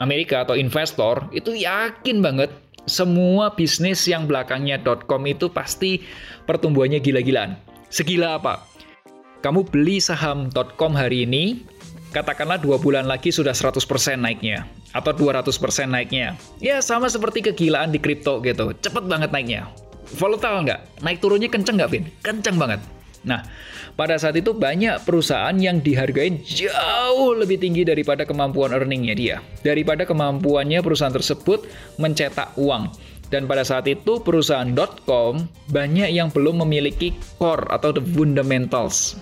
Amerika 0.00 0.44
atau 0.44 0.56
investor 0.56 1.28
itu 1.32 1.52
yakin 1.52 2.24
banget 2.24 2.52
semua 2.88 3.52
bisnis 3.52 4.04
yang 4.08 4.24
belakangnya 4.24 4.80
.com 5.04 5.22
itu 5.26 5.50
pasti 5.52 6.00
pertumbuhannya 6.48 7.00
gila-gilaan. 7.02 7.58
Segila 7.90 8.38
apa? 8.38 8.69
Kamu 9.40 9.66
beli 9.68 10.00
saham 10.00 10.52
.com 10.76 10.92
hari 10.92 11.24
ini, 11.24 11.64
katakanlah 12.12 12.60
dua 12.60 12.76
bulan 12.76 13.08
lagi 13.08 13.32
sudah 13.32 13.56
100% 13.56 13.80
naiknya, 14.20 14.68
atau 14.92 15.12
200% 15.16 15.50
naiknya. 15.88 16.36
Ya, 16.60 16.84
sama 16.84 17.08
seperti 17.08 17.44
kegilaan 17.44 17.92
di 17.92 18.00
kripto 18.00 18.40
gitu, 18.44 18.76
cepet 18.76 19.04
banget 19.08 19.32
naiknya. 19.32 19.68
Volatile 20.16 20.66
nggak? 20.66 20.80
Naik 21.06 21.18
turunnya 21.22 21.48
kenceng 21.48 21.78
nggak, 21.78 21.90
Vin? 21.90 22.04
Kenceng 22.20 22.58
banget. 22.58 22.82
Nah, 23.20 23.44
pada 24.00 24.16
saat 24.16 24.32
itu 24.40 24.56
banyak 24.56 25.04
perusahaan 25.04 25.52
yang 25.52 25.84
dihargai 25.84 26.40
jauh 26.40 27.36
lebih 27.36 27.60
tinggi 27.60 27.84
daripada 27.84 28.24
kemampuan 28.24 28.72
earningnya 28.72 29.14
dia. 29.14 29.36
Daripada 29.60 30.08
kemampuannya 30.08 30.80
perusahaan 30.80 31.12
tersebut 31.12 31.68
mencetak 32.00 32.56
uang. 32.56 32.88
Dan 33.30 33.46
pada 33.46 33.62
saat 33.62 33.86
itu 33.86 34.18
perusahaan.com 34.18 35.46
banyak 35.70 36.10
yang 36.10 36.34
belum 36.34 36.66
memiliki 36.66 37.14
core 37.38 37.62
atau 37.70 37.94
the 37.94 38.02
fundamentals. 38.02 39.14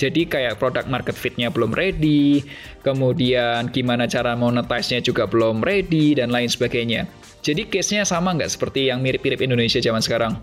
Jadi 0.00 0.26
kayak 0.26 0.58
produk 0.58 0.88
market 0.88 1.14
fit-nya 1.14 1.52
belum 1.52 1.76
ready, 1.76 2.42
kemudian 2.82 3.70
gimana 3.70 4.08
cara 4.08 4.34
monetize-nya 4.34 5.04
juga 5.04 5.28
belum 5.28 5.62
ready, 5.62 6.16
dan 6.18 6.32
lain 6.32 6.48
sebagainya. 6.48 7.06
Jadi 7.42 7.66
case-nya 7.66 8.06
sama 8.06 8.34
nggak 8.34 8.50
seperti 8.50 8.90
yang 8.90 9.02
mirip-mirip 9.02 9.42
Indonesia 9.42 9.78
zaman 9.78 10.02
sekarang? 10.02 10.38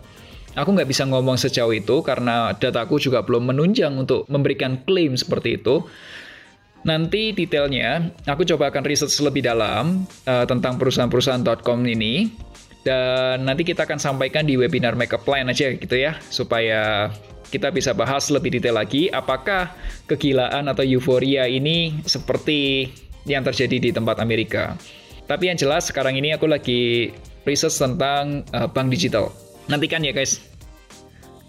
Aku 0.58 0.74
nggak 0.74 0.90
bisa 0.90 1.06
ngomong 1.06 1.38
sejauh 1.38 1.72
itu 1.72 2.02
karena 2.02 2.52
dataku 2.58 2.98
juga 2.98 3.22
belum 3.22 3.54
menunjang 3.54 3.96
untuk 3.96 4.26
memberikan 4.28 4.82
klaim 4.84 5.14
seperti 5.14 5.62
itu. 5.62 5.86
Nanti 6.84 7.36
detailnya, 7.36 8.16
aku 8.24 8.48
coba 8.48 8.72
akan 8.72 8.84
riset 8.88 9.12
lebih 9.20 9.44
dalam 9.44 10.08
uh, 10.24 10.48
tentang 10.48 10.80
perusahaan-perusahaan.com 10.80 11.80
ini 11.84 12.32
dan 12.88 13.44
nanti 13.44 13.68
kita 13.68 13.84
akan 13.84 14.00
sampaikan 14.00 14.48
di 14.48 14.56
webinar 14.56 14.96
Makeup 14.96 15.28
Plan 15.28 15.52
aja 15.52 15.76
gitu 15.76 15.96
ya, 15.96 16.16
supaya 16.32 17.12
kita 17.50 17.74
bisa 17.74 17.92
bahas 17.98 18.30
lebih 18.30 18.56
detail 18.56 18.78
lagi 18.78 19.10
apakah 19.10 19.74
kegilaan 20.06 20.70
atau 20.70 20.86
euforia 20.86 21.50
ini 21.50 22.00
seperti 22.06 22.90
yang 23.26 23.44
terjadi 23.44 23.78
di 23.78 23.90
tempat 23.92 24.22
Amerika. 24.22 24.78
Tapi 25.30 25.50
yang 25.52 25.58
jelas 25.58 25.90
sekarang 25.90 26.18
ini 26.18 26.34
aku 26.34 26.50
lagi 26.50 27.14
research 27.46 27.78
tentang 27.78 28.42
uh, 28.54 28.66
bank 28.66 28.90
digital. 28.90 29.30
Nantikan 29.70 30.02
ya 30.02 30.10
guys. 30.10 30.42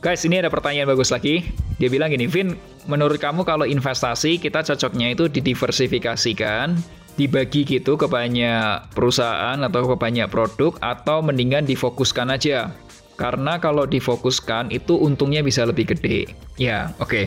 Guys, 0.01 0.25
ini 0.25 0.41
ada 0.41 0.49
pertanyaan 0.49 0.89
bagus 0.89 1.13
lagi. 1.13 1.45
Dia 1.77 1.93
bilang 1.93 2.09
gini, 2.09 2.25
Vin, 2.25 2.57
menurut 2.89 3.21
kamu 3.21 3.45
kalau 3.45 3.69
investasi 3.69 4.41
kita 4.41 4.65
cocoknya 4.65 5.13
itu 5.13 5.29
didiversifikasikan 5.29 6.73
dibagi 7.21 7.69
gitu 7.69 8.01
ke 8.01 8.09
banyak 8.09 8.97
perusahaan 8.97 9.61
atau 9.61 9.93
ke 9.93 9.97
banyak 10.01 10.29
produk 10.33 10.73
atau 10.81 11.21
mendingan 11.21 11.69
difokuskan 11.69 12.33
aja. 12.33 12.73
Karena 13.21 13.61
kalau 13.61 13.85
difokuskan 13.85 14.73
itu 14.73 14.97
untungnya 14.97 15.45
bisa 15.45 15.69
lebih 15.69 15.93
gede. 15.93 16.33
Ya, 16.57 16.97
oke. 16.97 17.13
Okay. 17.13 17.25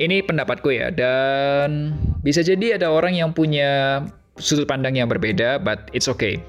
Ini 0.00 0.24
pendapatku 0.24 0.72
ya 0.72 0.92
dan 0.92 1.96
bisa 2.24 2.40
jadi 2.40 2.80
ada 2.80 2.92
orang 2.92 3.16
yang 3.16 3.32
punya 3.32 4.04
sudut 4.36 4.68
pandang 4.68 4.96
yang 4.96 5.08
berbeda 5.08 5.60
but 5.60 5.88
it's 5.92 6.08
okay. 6.08 6.40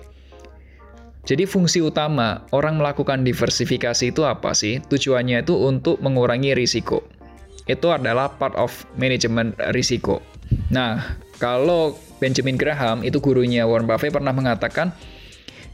Jadi 1.28 1.43
fungsi 1.43 1.84
utama 1.84 2.48
orang 2.56 2.80
melakukan 2.80 3.28
diversifikasi 3.28 4.15
itu 4.15 4.24
apa 4.24 4.56
sih? 4.56 4.80
Tujuannya 4.88 5.43
itu 5.43 5.60
untuk 5.60 6.00
mengurangi 6.00 6.56
risiko. 6.56 7.04
Itu 7.67 7.91
adalah 7.91 8.32
part 8.39 8.56
of 8.56 8.72
manajemen 8.96 9.52
risiko. 9.76 10.24
Nah, 10.72 11.20
kalau 11.36 12.00
Benjamin 12.24 12.56
Graham, 12.56 13.04
itu 13.04 13.20
gurunya 13.20 13.67
Warren 13.67 13.91
Buffett 13.91 14.15
pernah 14.15 14.32
mengatakan, 14.32 14.96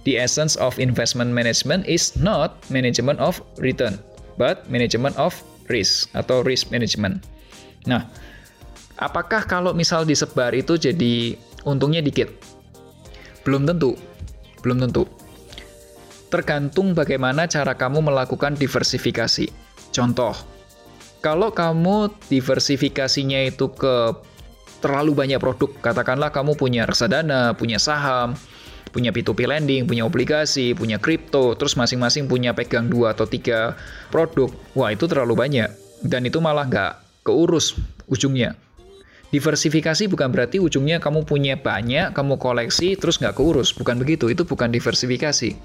The 0.04 0.20
essence 0.20 0.60
of 0.60 0.76
investment 0.84 1.32
management 1.32 1.88
is 1.88 2.12
not 2.20 2.60
management 2.68 3.24
of 3.24 3.40
return, 3.56 4.00
but 4.36 4.68
management 4.68 5.16
of 5.16 5.32
risk 5.72 6.12
atau 6.12 6.44
risk 6.44 6.76
management. 6.76 7.24
Nah, 7.88 8.12
apakah 9.00 9.48
kalau 9.48 9.72
misal 9.72 10.04
disebar 10.04 10.52
itu 10.52 10.76
jadi 10.76 11.40
untungnya 11.64 12.04
dikit? 12.04 12.28
Belum 13.48 13.64
tentu. 13.64 13.96
Belum 14.60 14.84
tentu. 14.84 15.08
Tergantung 16.28 16.92
bagaimana 16.92 17.48
cara 17.48 17.72
kamu 17.78 18.04
melakukan 18.04 18.60
diversifikasi. 18.60 19.48
Contoh, 19.94 20.34
kalau 21.24 21.56
kamu 21.56 22.12
diversifikasinya 22.28 23.48
itu 23.48 23.72
ke 23.72 24.12
terlalu 24.84 25.16
banyak 25.16 25.40
produk. 25.40 25.72
Katakanlah 25.80 26.36
kamu 26.36 26.60
punya 26.60 26.84
reksadana, 26.84 27.56
punya 27.56 27.80
saham, 27.80 28.36
punya 28.94 29.10
P2P 29.10 29.50
lending, 29.50 29.90
punya 29.90 30.06
obligasi, 30.06 30.78
punya 30.78 31.02
kripto, 31.02 31.58
terus 31.58 31.74
masing-masing 31.74 32.30
punya 32.30 32.54
pegang 32.54 32.86
dua 32.86 33.18
atau 33.18 33.26
tiga 33.26 33.74
produk. 34.14 34.54
Wah, 34.78 34.94
itu 34.94 35.10
terlalu 35.10 35.34
banyak. 35.34 35.74
Dan 36.06 36.30
itu 36.30 36.38
malah 36.38 36.70
nggak 36.70 37.26
keurus 37.26 37.74
ujungnya. 38.06 38.54
Diversifikasi 39.34 40.06
bukan 40.14 40.30
berarti 40.30 40.62
ujungnya 40.62 41.02
kamu 41.02 41.26
punya 41.26 41.58
banyak, 41.58 42.14
kamu 42.14 42.38
koleksi, 42.38 42.94
terus 42.94 43.18
nggak 43.18 43.34
keurus. 43.34 43.74
Bukan 43.74 43.98
begitu, 43.98 44.30
itu 44.30 44.46
bukan 44.46 44.70
diversifikasi. 44.70 45.58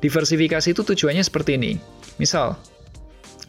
Diversifikasi 0.00 0.68
itu 0.72 0.80
tujuannya 0.80 1.20
seperti 1.20 1.60
ini. 1.60 1.76
Misal, 2.16 2.56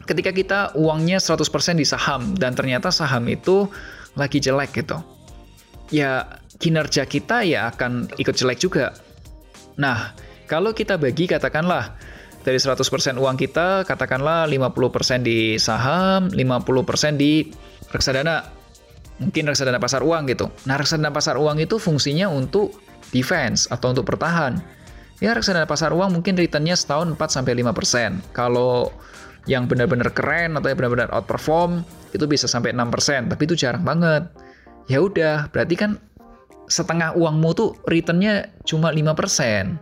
ketika 0.04 0.36
kita 0.36 0.60
uangnya 0.76 1.24
100% 1.24 1.80
di 1.80 1.88
saham, 1.88 2.36
dan 2.36 2.52
ternyata 2.60 2.92
saham 2.92 3.24
itu 3.32 3.72
lagi 4.20 4.44
jelek 4.44 4.84
gitu, 4.84 5.00
ya 5.92 6.40
kinerja 6.58 7.06
kita 7.06 7.44
ya 7.44 7.70
akan 7.70 8.08
ikut 8.18 8.34
jelek 8.34 8.58
juga. 8.64 8.96
Nah, 9.78 10.16
kalau 10.48 10.72
kita 10.72 10.96
bagi 10.96 11.28
katakanlah 11.28 11.96
dari 12.42 12.58
100% 12.58 13.22
uang 13.22 13.38
kita, 13.38 13.86
katakanlah 13.86 14.50
50% 14.50 15.22
di 15.22 15.62
saham, 15.62 16.32
50% 16.34 17.16
di 17.20 17.52
reksadana. 17.94 18.60
Mungkin 19.22 19.46
reksadana 19.54 19.78
pasar 19.78 20.02
uang 20.02 20.26
gitu. 20.34 20.50
Nah, 20.66 20.82
reksadana 20.82 21.14
pasar 21.14 21.38
uang 21.38 21.62
itu 21.62 21.78
fungsinya 21.78 22.26
untuk 22.26 22.74
defense 23.14 23.70
atau 23.70 23.94
untuk 23.94 24.10
bertahan. 24.10 24.58
Ya, 25.22 25.38
reksadana 25.38 25.70
pasar 25.70 25.94
uang 25.94 26.18
mungkin 26.18 26.34
returnnya 26.34 26.74
setahun 26.74 27.14
4-5%. 27.14 28.34
Kalau 28.34 28.90
yang 29.46 29.70
benar-benar 29.70 30.10
keren 30.14 30.58
atau 30.58 30.74
yang 30.74 30.78
benar-benar 30.82 31.14
outperform, 31.14 31.86
itu 32.18 32.26
bisa 32.26 32.50
sampai 32.50 32.74
6%, 32.74 33.30
tapi 33.30 33.42
itu 33.46 33.54
jarang 33.54 33.86
banget. 33.86 34.26
Ya 34.92 35.00
udah, 35.00 35.48
berarti 35.56 35.80
kan 35.80 35.96
setengah 36.68 37.16
uangmu 37.16 37.56
tuh 37.56 37.80
returnnya 37.88 38.52
cuma 38.68 38.92
5%. 38.92 39.80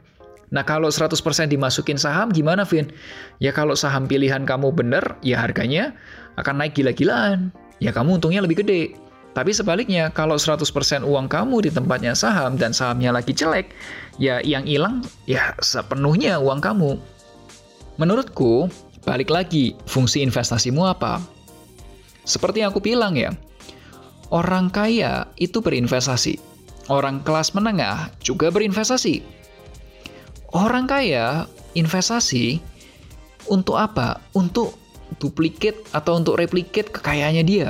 Nah, 0.54 0.62
kalau 0.62 0.94
100% 0.94 1.50
dimasukin 1.50 1.98
saham 1.98 2.30
gimana, 2.30 2.62
Vin? 2.62 2.94
Ya 3.42 3.50
kalau 3.50 3.74
saham 3.74 4.06
pilihan 4.06 4.46
kamu 4.46 4.70
bener, 4.70 5.02
ya 5.26 5.42
harganya 5.42 5.98
akan 6.38 6.62
naik 6.62 6.78
gila-gilaan. 6.78 7.50
Ya 7.82 7.90
kamu 7.90 8.22
untungnya 8.22 8.46
lebih 8.46 8.62
gede. 8.62 8.94
Tapi 9.34 9.50
sebaliknya, 9.50 10.14
kalau 10.14 10.38
100% 10.38 11.06
uang 11.06 11.26
kamu 11.26 11.66
di 11.66 11.72
tempatnya 11.74 12.14
saham 12.14 12.58
dan 12.58 12.70
sahamnya 12.70 13.10
lagi 13.10 13.34
jelek, 13.34 13.74
ya 14.22 14.42
yang 14.46 14.66
hilang 14.70 15.02
ya 15.26 15.58
sepenuhnya 15.62 16.38
uang 16.38 16.62
kamu. 16.62 17.02
Menurutku, 17.98 18.70
balik 19.06 19.34
lagi, 19.34 19.74
fungsi 19.90 20.22
investasimu 20.22 20.86
apa? 20.86 21.18
Seperti 22.26 22.62
yang 22.62 22.74
aku 22.74 22.82
bilang 22.82 23.14
ya, 23.14 23.34
orang 24.30 24.70
kaya 24.70 25.30
itu 25.38 25.62
berinvestasi. 25.62 26.38
Orang 26.90 27.22
kelas 27.22 27.54
menengah 27.54 28.10
juga 28.18 28.50
berinvestasi. 28.50 29.22
Orang 30.50 30.90
kaya 30.90 31.46
investasi 31.78 32.58
untuk 33.46 33.78
apa? 33.78 34.18
Untuk 34.34 34.74
duplikat 35.22 35.78
atau 35.94 36.18
untuk 36.18 36.42
replikat 36.42 36.90
kekayaannya 36.90 37.44
dia. 37.46 37.70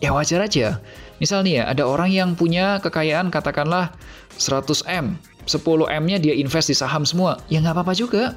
ya 0.00 0.16
wajar 0.16 0.48
aja. 0.48 0.80
Misal 1.20 1.44
nih 1.44 1.60
ya, 1.60 1.64
ada 1.68 1.84
orang 1.84 2.08
yang 2.08 2.32
punya 2.32 2.80
kekayaan 2.80 3.28
katakanlah 3.28 3.92
100M, 4.40 5.20
10M-nya 5.44 6.16
dia 6.16 6.32
invest 6.32 6.72
di 6.72 6.76
saham 6.76 7.04
semua, 7.04 7.36
ya 7.52 7.60
nggak 7.60 7.76
apa-apa 7.76 7.92
juga. 7.92 8.32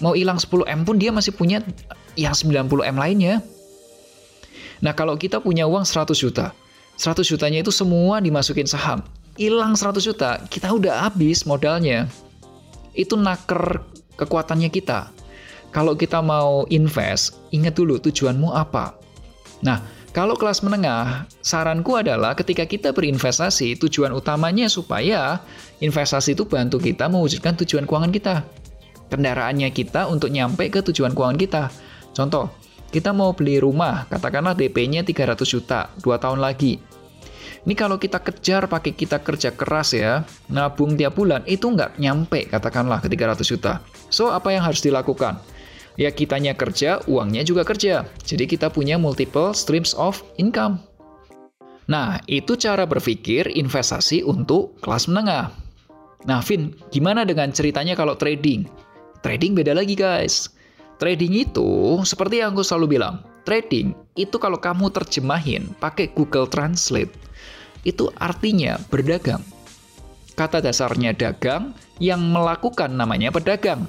Mau 0.00 0.16
hilang 0.16 0.40
10M 0.40 0.88
pun 0.88 0.96
dia 0.96 1.12
masih 1.12 1.36
punya 1.36 1.60
yang 2.16 2.32
90M 2.32 2.96
lainnya. 2.96 3.44
Nah 4.82 4.92
kalau 4.92 5.14
kita 5.14 5.38
punya 5.38 5.64
uang 5.70 5.86
100 5.86 6.10
juta, 6.18 6.50
100 6.98 7.22
jutanya 7.22 7.62
itu 7.62 7.70
semua 7.70 8.18
dimasukin 8.18 8.66
saham, 8.66 9.00
hilang 9.38 9.78
100 9.78 10.02
juta, 10.02 10.42
kita 10.50 10.68
udah 10.74 11.08
habis 11.08 11.46
modalnya. 11.46 12.10
Itu 12.92 13.16
naker 13.16 13.80
kekuatannya 14.18 14.68
kita. 14.68 15.08
Kalau 15.72 15.96
kita 15.96 16.20
mau 16.20 16.68
invest, 16.68 17.40
ingat 17.48 17.78
dulu 17.78 17.96
tujuanmu 17.96 18.52
apa. 18.52 18.92
Nah, 19.64 19.80
kalau 20.12 20.36
kelas 20.36 20.60
menengah, 20.60 21.24
saranku 21.40 21.96
adalah 21.96 22.36
ketika 22.36 22.68
kita 22.68 22.92
berinvestasi, 22.92 23.80
tujuan 23.80 24.12
utamanya 24.12 24.68
supaya 24.68 25.40
investasi 25.80 26.36
itu 26.36 26.44
bantu 26.44 26.76
kita 26.76 27.08
mewujudkan 27.08 27.56
tujuan 27.64 27.88
keuangan 27.88 28.12
kita. 28.12 28.44
Kendaraannya 29.08 29.72
kita 29.72 30.12
untuk 30.12 30.28
nyampe 30.28 30.68
ke 30.68 30.84
tujuan 30.84 31.16
keuangan 31.16 31.40
kita. 31.40 31.62
Contoh, 32.12 32.52
kita 32.92 33.16
mau 33.16 33.32
beli 33.32 33.56
rumah, 33.56 34.04
katakanlah 34.12 34.52
DP-nya 34.52 35.00
300 35.00 35.48
juta, 35.48 35.88
2 36.04 36.20
tahun 36.20 36.44
lagi. 36.44 36.76
Ini 37.62 37.72
kalau 37.78 37.96
kita 37.96 38.20
kejar 38.20 38.68
pakai 38.68 38.92
kita 38.92 39.22
kerja 39.22 39.54
keras 39.54 39.96
ya, 39.96 40.26
nabung 40.52 40.98
tiap 40.98 41.16
bulan, 41.16 41.40
itu 41.48 41.72
nggak 41.72 41.96
nyampe 41.96 42.52
katakanlah 42.52 43.00
ke 43.00 43.08
300 43.08 43.40
juta. 43.48 43.80
So, 44.12 44.28
apa 44.28 44.52
yang 44.52 44.66
harus 44.66 44.84
dilakukan? 44.84 45.40
Ya 45.96 46.12
kitanya 46.12 46.52
kerja, 46.52 47.00
uangnya 47.08 47.46
juga 47.46 47.64
kerja. 47.64 48.04
Jadi 48.28 48.44
kita 48.44 48.68
punya 48.68 49.00
multiple 49.00 49.56
streams 49.56 49.96
of 49.96 50.20
income. 50.36 50.82
Nah, 51.86 52.20
itu 52.28 52.56
cara 52.58 52.84
berpikir 52.84 53.48
investasi 53.52 54.24
untuk 54.24 54.76
kelas 54.80 55.08
menengah. 55.08 55.52
Nah, 56.24 56.40
Vin, 56.42 56.74
gimana 56.94 57.26
dengan 57.26 57.50
ceritanya 57.50 57.98
kalau 57.98 58.14
trading? 58.14 58.66
Trading 59.22 59.52
beda 59.54 59.74
lagi, 59.76 59.94
guys. 59.94 60.50
Trading 61.02 61.34
itu, 61.34 61.98
seperti 62.06 62.38
yang 62.38 62.54
aku 62.54 62.62
selalu 62.62 62.94
bilang, 62.94 63.26
trading 63.42 63.90
itu 64.14 64.38
kalau 64.38 64.54
kamu 64.54 64.86
terjemahin 64.94 65.66
pakai 65.82 66.14
Google 66.14 66.46
Translate, 66.46 67.10
itu 67.82 68.06
artinya 68.22 68.78
berdagang. 68.86 69.42
Kata 70.38 70.62
dasarnya 70.62 71.10
dagang, 71.10 71.74
yang 71.98 72.22
melakukan 72.22 72.94
namanya 72.94 73.34
pedagang. 73.34 73.82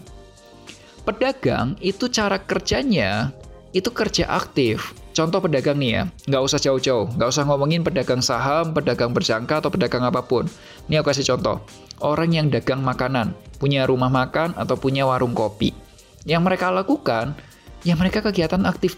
Pedagang 1.06 1.78
itu 1.86 2.10
cara 2.10 2.42
kerjanya 2.42 3.30
itu 3.78 3.94
kerja 3.94 4.34
aktif. 4.34 4.98
Contoh 5.14 5.38
pedagang 5.38 5.78
nih 5.78 5.92
ya, 5.94 6.04
nggak 6.26 6.44
usah 6.50 6.58
jauh-jauh, 6.58 7.14
nggak 7.14 7.30
usah 7.30 7.46
ngomongin 7.46 7.86
pedagang 7.86 8.26
saham, 8.26 8.74
pedagang 8.74 9.14
berjangka, 9.14 9.62
atau 9.62 9.70
pedagang 9.70 10.02
apa 10.02 10.26
pun. 10.26 10.50
Ini 10.90 11.06
aku 11.06 11.14
kasih 11.14 11.38
contoh, 11.38 11.62
orang 12.02 12.34
yang 12.34 12.50
dagang 12.50 12.82
makanan, 12.82 13.38
punya 13.62 13.86
rumah 13.86 14.10
makan 14.10 14.58
atau 14.58 14.74
punya 14.74 15.06
warung 15.06 15.38
kopi. 15.38 15.93
Yang 16.24 16.42
mereka 16.48 16.72
lakukan, 16.72 17.36
ya 17.84 17.94
mereka 18.00 18.24
kegiatan 18.24 18.64
aktif 18.64 18.96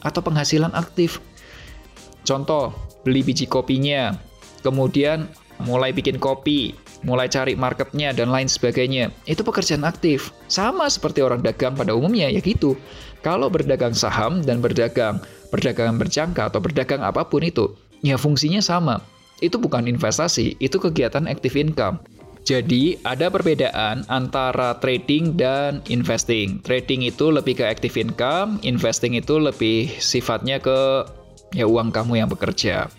atau 0.00 0.24
penghasilan 0.24 0.72
aktif. 0.72 1.20
Contoh, 2.22 2.72
beli 3.04 3.20
biji 3.20 3.44
kopinya, 3.44 4.16
kemudian 4.62 5.28
mulai 5.62 5.92
bikin 5.94 6.18
kopi, 6.18 6.74
mulai 7.04 7.28
cari 7.28 7.54
marketnya, 7.54 8.14
dan 8.14 8.30
lain 8.30 8.48
sebagainya. 8.48 9.10
Itu 9.28 9.44
pekerjaan 9.44 9.84
aktif. 9.86 10.32
Sama 10.48 10.88
seperti 10.88 11.22
orang 11.22 11.42
dagang 11.42 11.74
pada 11.76 11.94
umumnya, 11.94 12.30
ya 12.30 12.40
gitu. 12.42 12.78
Kalau 13.22 13.46
berdagang 13.50 13.94
saham 13.94 14.42
dan 14.42 14.58
berdagang, 14.58 15.22
perdagangan 15.50 15.98
berjangka 15.98 16.50
atau 16.50 16.58
berdagang 16.58 17.02
apa 17.06 17.22
pun 17.26 17.46
itu, 17.46 17.70
ya 18.02 18.18
fungsinya 18.18 18.58
sama. 18.58 18.98
Itu 19.42 19.58
bukan 19.58 19.90
investasi, 19.90 20.58
itu 20.58 20.78
kegiatan 20.78 21.26
active 21.26 21.54
income. 21.58 22.02
Jadi, 22.42 22.98
ada 23.06 23.30
perbedaan 23.30 24.02
antara 24.10 24.74
trading 24.82 25.38
dan 25.38 25.78
investing. 25.86 26.58
Trading 26.66 27.06
itu 27.06 27.30
lebih 27.30 27.62
ke 27.62 27.64
active 27.64 27.94
income, 27.94 28.58
investing 28.66 29.14
itu 29.14 29.38
lebih 29.38 29.86
sifatnya 30.02 30.58
ke 30.58 31.06
ya 31.54 31.70
uang 31.70 31.94
kamu 31.94 32.18
yang 32.18 32.26
bekerja. 32.26 32.90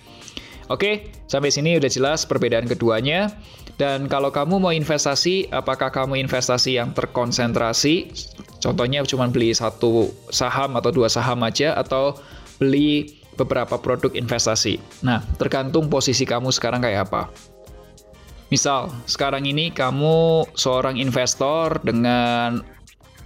Oke, 0.71 1.11
sampai 1.27 1.51
sini 1.51 1.75
udah 1.75 1.91
jelas 1.91 2.23
perbedaan 2.23 2.71
keduanya. 2.71 3.35
Dan 3.75 4.07
kalau 4.07 4.31
kamu 4.31 4.63
mau 4.63 4.71
investasi, 4.71 5.51
apakah 5.51 5.91
kamu 5.91 6.23
investasi 6.23 6.79
yang 6.79 6.95
terkonsentrasi? 6.95 8.15
Contohnya 8.63 9.03
cuma 9.03 9.27
beli 9.27 9.51
satu 9.51 10.13
saham 10.31 10.79
atau 10.79 10.93
dua 10.93 11.11
saham 11.11 11.43
aja, 11.43 11.75
atau 11.75 12.15
beli 12.63 13.19
beberapa 13.35 13.75
produk 13.81 14.13
investasi. 14.13 14.79
Nah, 15.03 15.19
tergantung 15.35 15.89
posisi 15.89 16.23
kamu 16.23 16.53
sekarang 16.53 16.85
kayak 16.85 17.11
apa. 17.11 17.52
Misal, 18.53 18.93
sekarang 19.09 19.49
ini 19.49 19.73
kamu 19.73 20.45
seorang 20.53 21.01
investor 21.01 21.81
dengan 21.81 22.61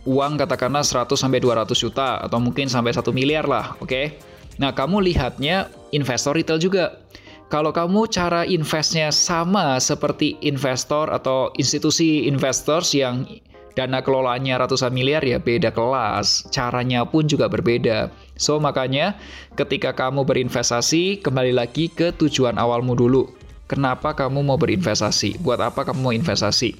uang 0.07 0.39
katakanlah 0.39 0.87
100 0.87 1.19
sampai 1.19 1.43
200 1.43 1.67
juta 1.75 2.23
atau 2.23 2.39
mungkin 2.39 2.71
sampai 2.71 2.95
1 2.95 3.11
miliar 3.11 3.43
lah, 3.43 3.75
oke? 3.83 3.91
Okay? 3.91 4.15
Nah, 4.55 4.71
kamu 4.71 5.03
lihatnya 5.03 5.67
investor 5.91 6.31
retail 6.31 6.63
juga. 6.63 7.03
Kalau 7.51 7.75
kamu 7.75 8.07
cara 8.07 8.47
investnya 8.47 9.11
sama 9.11 9.83
seperti 9.83 10.39
investor 10.47 11.11
atau 11.11 11.51
institusi 11.59 12.23
investors 12.23 12.95
yang 12.95 13.27
dana 13.75 13.99
kelolaannya 13.99 14.55
ratusan 14.55 14.95
miliar 14.95 15.27
ya 15.27 15.43
beda 15.43 15.75
kelas, 15.75 16.47
caranya 16.55 17.03
pun 17.03 17.27
juga 17.27 17.51
berbeda. 17.51 18.07
So 18.39 18.63
makanya 18.63 19.19
ketika 19.59 19.91
kamu 19.91 20.23
berinvestasi 20.23 21.19
kembali 21.19 21.51
lagi 21.51 21.91
ke 21.91 22.15
tujuan 22.15 22.55
awalmu 22.55 22.95
dulu. 22.95 23.46
Kenapa 23.67 24.15
kamu 24.15 24.47
mau 24.47 24.55
berinvestasi? 24.55 25.43
Buat 25.43 25.59
apa 25.59 25.83
kamu 25.83 25.99
mau 25.99 26.15
investasi? 26.15 26.71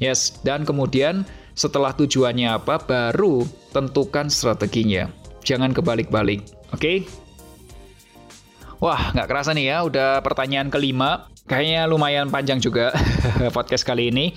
Yes, 0.00 0.40
dan 0.40 0.64
kemudian 0.64 1.28
setelah 1.52 1.92
tujuannya 1.92 2.50
apa 2.50 2.80
baru 2.80 3.44
tentukan 3.70 4.32
strateginya. 4.32 5.12
Jangan 5.44 5.76
kebalik-balik. 5.76 6.42
Oke? 6.72 6.80
Okay? 6.80 6.96
Wah, 8.80 9.12
nggak 9.12 9.28
kerasa 9.28 9.52
nih 9.52 9.70
ya, 9.70 9.78
udah 9.86 10.20
pertanyaan 10.24 10.72
kelima. 10.72 11.28
Kayaknya 11.44 11.84
lumayan 11.86 12.32
panjang 12.32 12.58
juga 12.58 12.90
podcast 13.56 13.84
kali 13.84 14.08
ini. 14.08 14.32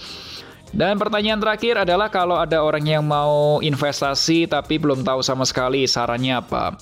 Dan 0.75 0.99
pertanyaan 0.99 1.39
terakhir 1.39 1.87
adalah 1.87 2.11
kalau 2.11 2.35
ada 2.35 2.59
orang 2.59 2.83
yang 2.83 3.07
mau 3.07 3.63
investasi 3.63 4.51
tapi 4.51 4.75
belum 4.75 5.07
tahu 5.07 5.23
sama 5.23 5.47
sekali 5.47 5.87
sarannya 5.87 6.43
apa. 6.43 6.75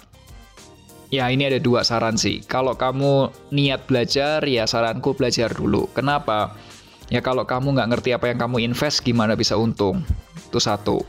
Ya 1.15 1.31
ini 1.31 1.47
ada 1.47 1.63
dua 1.63 1.87
saran 1.87 2.19
sih. 2.19 2.43
Kalau 2.43 2.75
kamu 2.75 3.31
niat 3.55 3.87
belajar, 3.87 4.43
ya 4.43 4.67
saranku 4.67 5.15
belajar 5.15 5.47
dulu. 5.47 5.87
Kenapa? 5.95 6.59
Ya 7.07 7.23
kalau 7.23 7.47
kamu 7.47 7.71
nggak 7.71 7.89
ngerti 7.95 8.09
apa 8.11 8.27
yang 8.27 8.39
kamu 8.43 8.67
invest, 8.67 8.99
gimana 8.99 9.31
bisa 9.39 9.55
untung? 9.55 10.03
Itu 10.51 10.59
satu. 10.59 11.07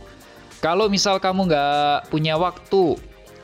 Kalau 0.62 0.87
misal 0.87 1.19
kamu 1.19 1.51
nggak 1.51 2.14
punya 2.14 2.38
waktu, 2.38 2.95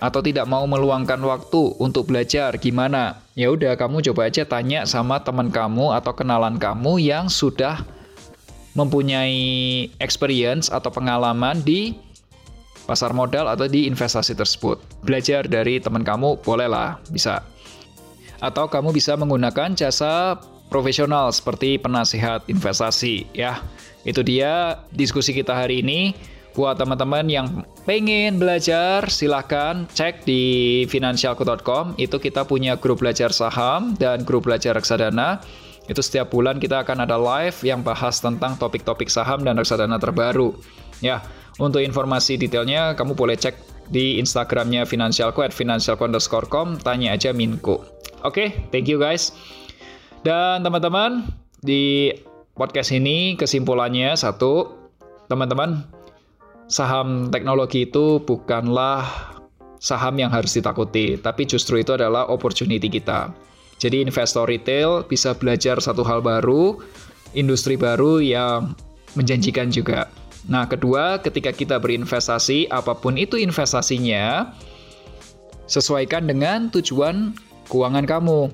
atau 0.03 0.19
tidak 0.23 0.47
mau 0.47 0.63
meluangkan 0.71 1.19
waktu 1.27 1.79
untuk 1.83 2.11
belajar 2.11 2.55
gimana? 2.63 3.23
Ya 3.35 3.51
udah 3.51 3.75
kamu 3.75 4.07
coba 4.11 4.31
aja 4.31 4.47
tanya 4.47 4.87
sama 4.87 5.19
teman 5.19 5.51
kamu 5.51 5.95
atau 5.99 6.15
kenalan 6.15 6.63
kamu 6.63 7.03
yang 7.03 7.27
sudah 7.27 7.83
mempunyai 8.79 9.91
experience 9.99 10.71
atau 10.71 10.95
pengalaman 10.95 11.59
di 11.63 11.99
pasar 12.85 13.15
modal 13.15 13.47
atau 13.49 13.67
di 13.71 13.87
investasi 13.87 14.35
tersebut. 14.35 14.79
Belajar 15.07 15.47
dari 15.47 15.79
teman 15.79 16.03
kamu 16.03 16.43
bolehlah, 16.43 16.99
bisa. 17.11 17.43
Atau 18.43 18.67
kamu 18.67 18.91
bisa 18.91 19.15
menggunakan 19.15 19.79
jasa 19.79 20.39
profesional 20.73 21.29
seperti 21.31 21.77
penasihat 21.77 22.49
investasi 22.49 23.29
ya. 23.37 23.61
Itu 24.03 24.25
dia 24.25 24.83
diskusi 24.91 25.37
kita 25.37 25.53
hari 25.53 25.85
ini. 25.85 26.17
Buat 26.53 26.85
teman-teman 26.85 27.25
yang 27.33 27.65
pengen 27.89 28.37
belajar, 28.37 29.09
silahkan 29.09 29.89
cek 29.89 30.29
di 30.29 30.85
financialku.com. 30.85 31.97
Itu 31.97 32.21
kita 32.21 32.45
punya 32.45 32.77
grup 32.77 33.01
belajar 33.01 33.33
saham 33.33 33.97
dan 33.97 34.21
grup 34.21 34.45
belajar 34.45 34.77
reksadana. 34.77 35.41
Itu 35.89 36.05
setiap 36.05 36.29
bulan 36.29 36.61
kita 36.61 36.85
akan 36.85 37.09
ada 37.09 37.17
live 37.17 37.57
yang 37.65 37.81
bahas 37.81 38.21
tentang 38.21 38.61
topik-topik 38.61 39.09
saham 39.09 39.41
dan 39.49 39.57
reksadana 39.57 39.97
terbaru. 39.97 40.53
Ya, 41.01 41.25
untuk 41.61 41.85
informasi 41.85 42.41
detailnya 42.41 42.97
kamu 42.97 43.13
boleh 43.13 43.37
cek 43.37 43.73
di 43.93 44.17
Instagramnya 44.17 44.89
Financialku 44.89 45.45
at 45.45 45.53
financialku_com, 45.53 46.81
tanya 46.81 47.13
aja 47.13 47.35
Minku. 47.37 47.77
Oke, 47.77 47.85
okay, 48.25 48.49
thank 48.73 48.89
you 48.89 48.97
guys. 48.97 49.35
Dan 50.23 50.63
teman-teman, 50.63 51.29
di 51.61 52.15
podcast 52.55 52.95
ini 52.95 53.35
kesimpulannya 53.35 54.15
satu, 54.15 54.71
teman-teman 55.27 55.83
saham 56.71 57.29
teknologi 57.29 57.91
itu 57.91 58.23
bukanlah 58.23 59.05
saham 59.83 60.15
yang 60.17 60.31
harus 60.31 60.55
ditakuti, 60.55 61.19
tapi 61.19 61.43
justru 61.45 61.83
itu 61.83 61.99
adalah 61.99 62.31
opportunity 62.31 62.87
kita. 62.87 63.35
Jadi 63.83 63.99
investor 63.99 64.47
retail 64.47 65.03
bisa 65.03 65.35
belajar 65.35 65.83
satu 65.83 66.07
hal 66.07 66.23
baru, 66.23 66.79
industri 67.35 67.75
baru 67.75 68.23
yang 68.23 68.79
menjanjikan 69.19 69.75
juga. 69.75 70.07
Nah, 70.51 70.67
kedua, 70.67 71.23
ketika 71.23 71.55
kita 71.55 71.79
berinvestasi, 71.79 72.67
apa 72.67 72.99
pun 72.99 73.15
itu 73.15 73.39
investasinya, 73.39 74.51
sesuaikan 75.71 76.27
dengan 76.27 76.67
tujuan 76.75 77.37
keuangan 77.71 78.05
kamu. 78.05 78.51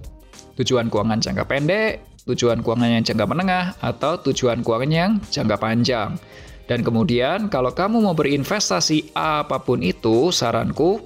Tujuan 0.61 0.92
keuangan 0.92 1.22
jangka 1.22 1.44
pendek, 1.48 2.05
tujuan 2.29 2.61
keuangan 2.61 3.01
yang 3.01 3.05
jangka 3.07 3.24
menengah, 3.24 3.64
atau 3.81 4.20
tujuan 4.20 4.61
keuangan 4.61 4.92
yang 4.92 5.11
jangka 5.33 5.57
panjang. 5.57 6.20
Dan 6.68 6.85
kemudian 6.85 7.48
kalau 7.48 7.72
kamu 7.72 8.05
mau 8.05 8.12
berinvestasi 8.12 9.16
apa 9.16 9.57
pun 9.64 9.81
itu, 9.81 10.29
saranku 10.29 11.01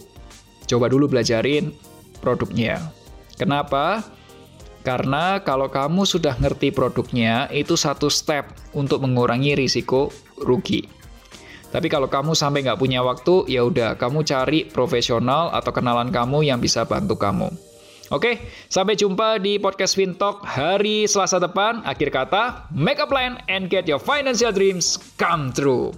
coba 0.66 0.90
dulu 0.90 1.06
belajarin 1.06 1.70
produknya. 2.18 2.82
Kenapa? 3.38 4.02
Karena 4.82 5.38
kalau 5.46 5.70
kamu 5.70 6.02
sudah 6.02 6.34
ngerti 6.42 6.74
produknya, 6.74 7.46
itu 7.54 7.78
satu 7.78 8.10
step 8.10 8.50
untuk 8.74 9.06
mengurangi 9.06 9.54
risiko 9.54 10.10
rugi. 10.42 10.84
Tapi 11.72 11.88
kalau 11.88 12.10
kamu 12.10 12.36
sampai 12.36 12.68
nggak 12.68 12.76
punya 12.76 13.00
waktu, 13.00 13.48
ya 13.48 13.64
udah, 13.64 13.96
kamu 13.96 14.28
cari 14.28 14.68
profesional 14.68 15.48
atau 15.56 15.72
kenalan 15.72 16.12
kamu 16.12 16.44
yang 16.44 16.60
bisa 16.60 16.84
bantu 16.84 17.16
kamu. 17.16 17.48
Oke, 18.12 18.44
sampai 18.68 18.92
jumpa 18.92 19.40
di 19.40 19.56
podcast 19.56 19.96
Fintalk 19.96 20.44
hari 20.44 21.08
Selasa 21.08 21.40
depan. 21.40 21.80
Akhir 21.88 22.12
kata, 22.12 22.68
make 22.76 23.00
a 23.00 23.08
plan 23.08 23.40
and 23.48 23.72
get 23.72 23.88
your 23.88 23.96
financial 23.96 24.52
dreams 24.52 25.00
come 25.16 25.48
true. 25.48 25.96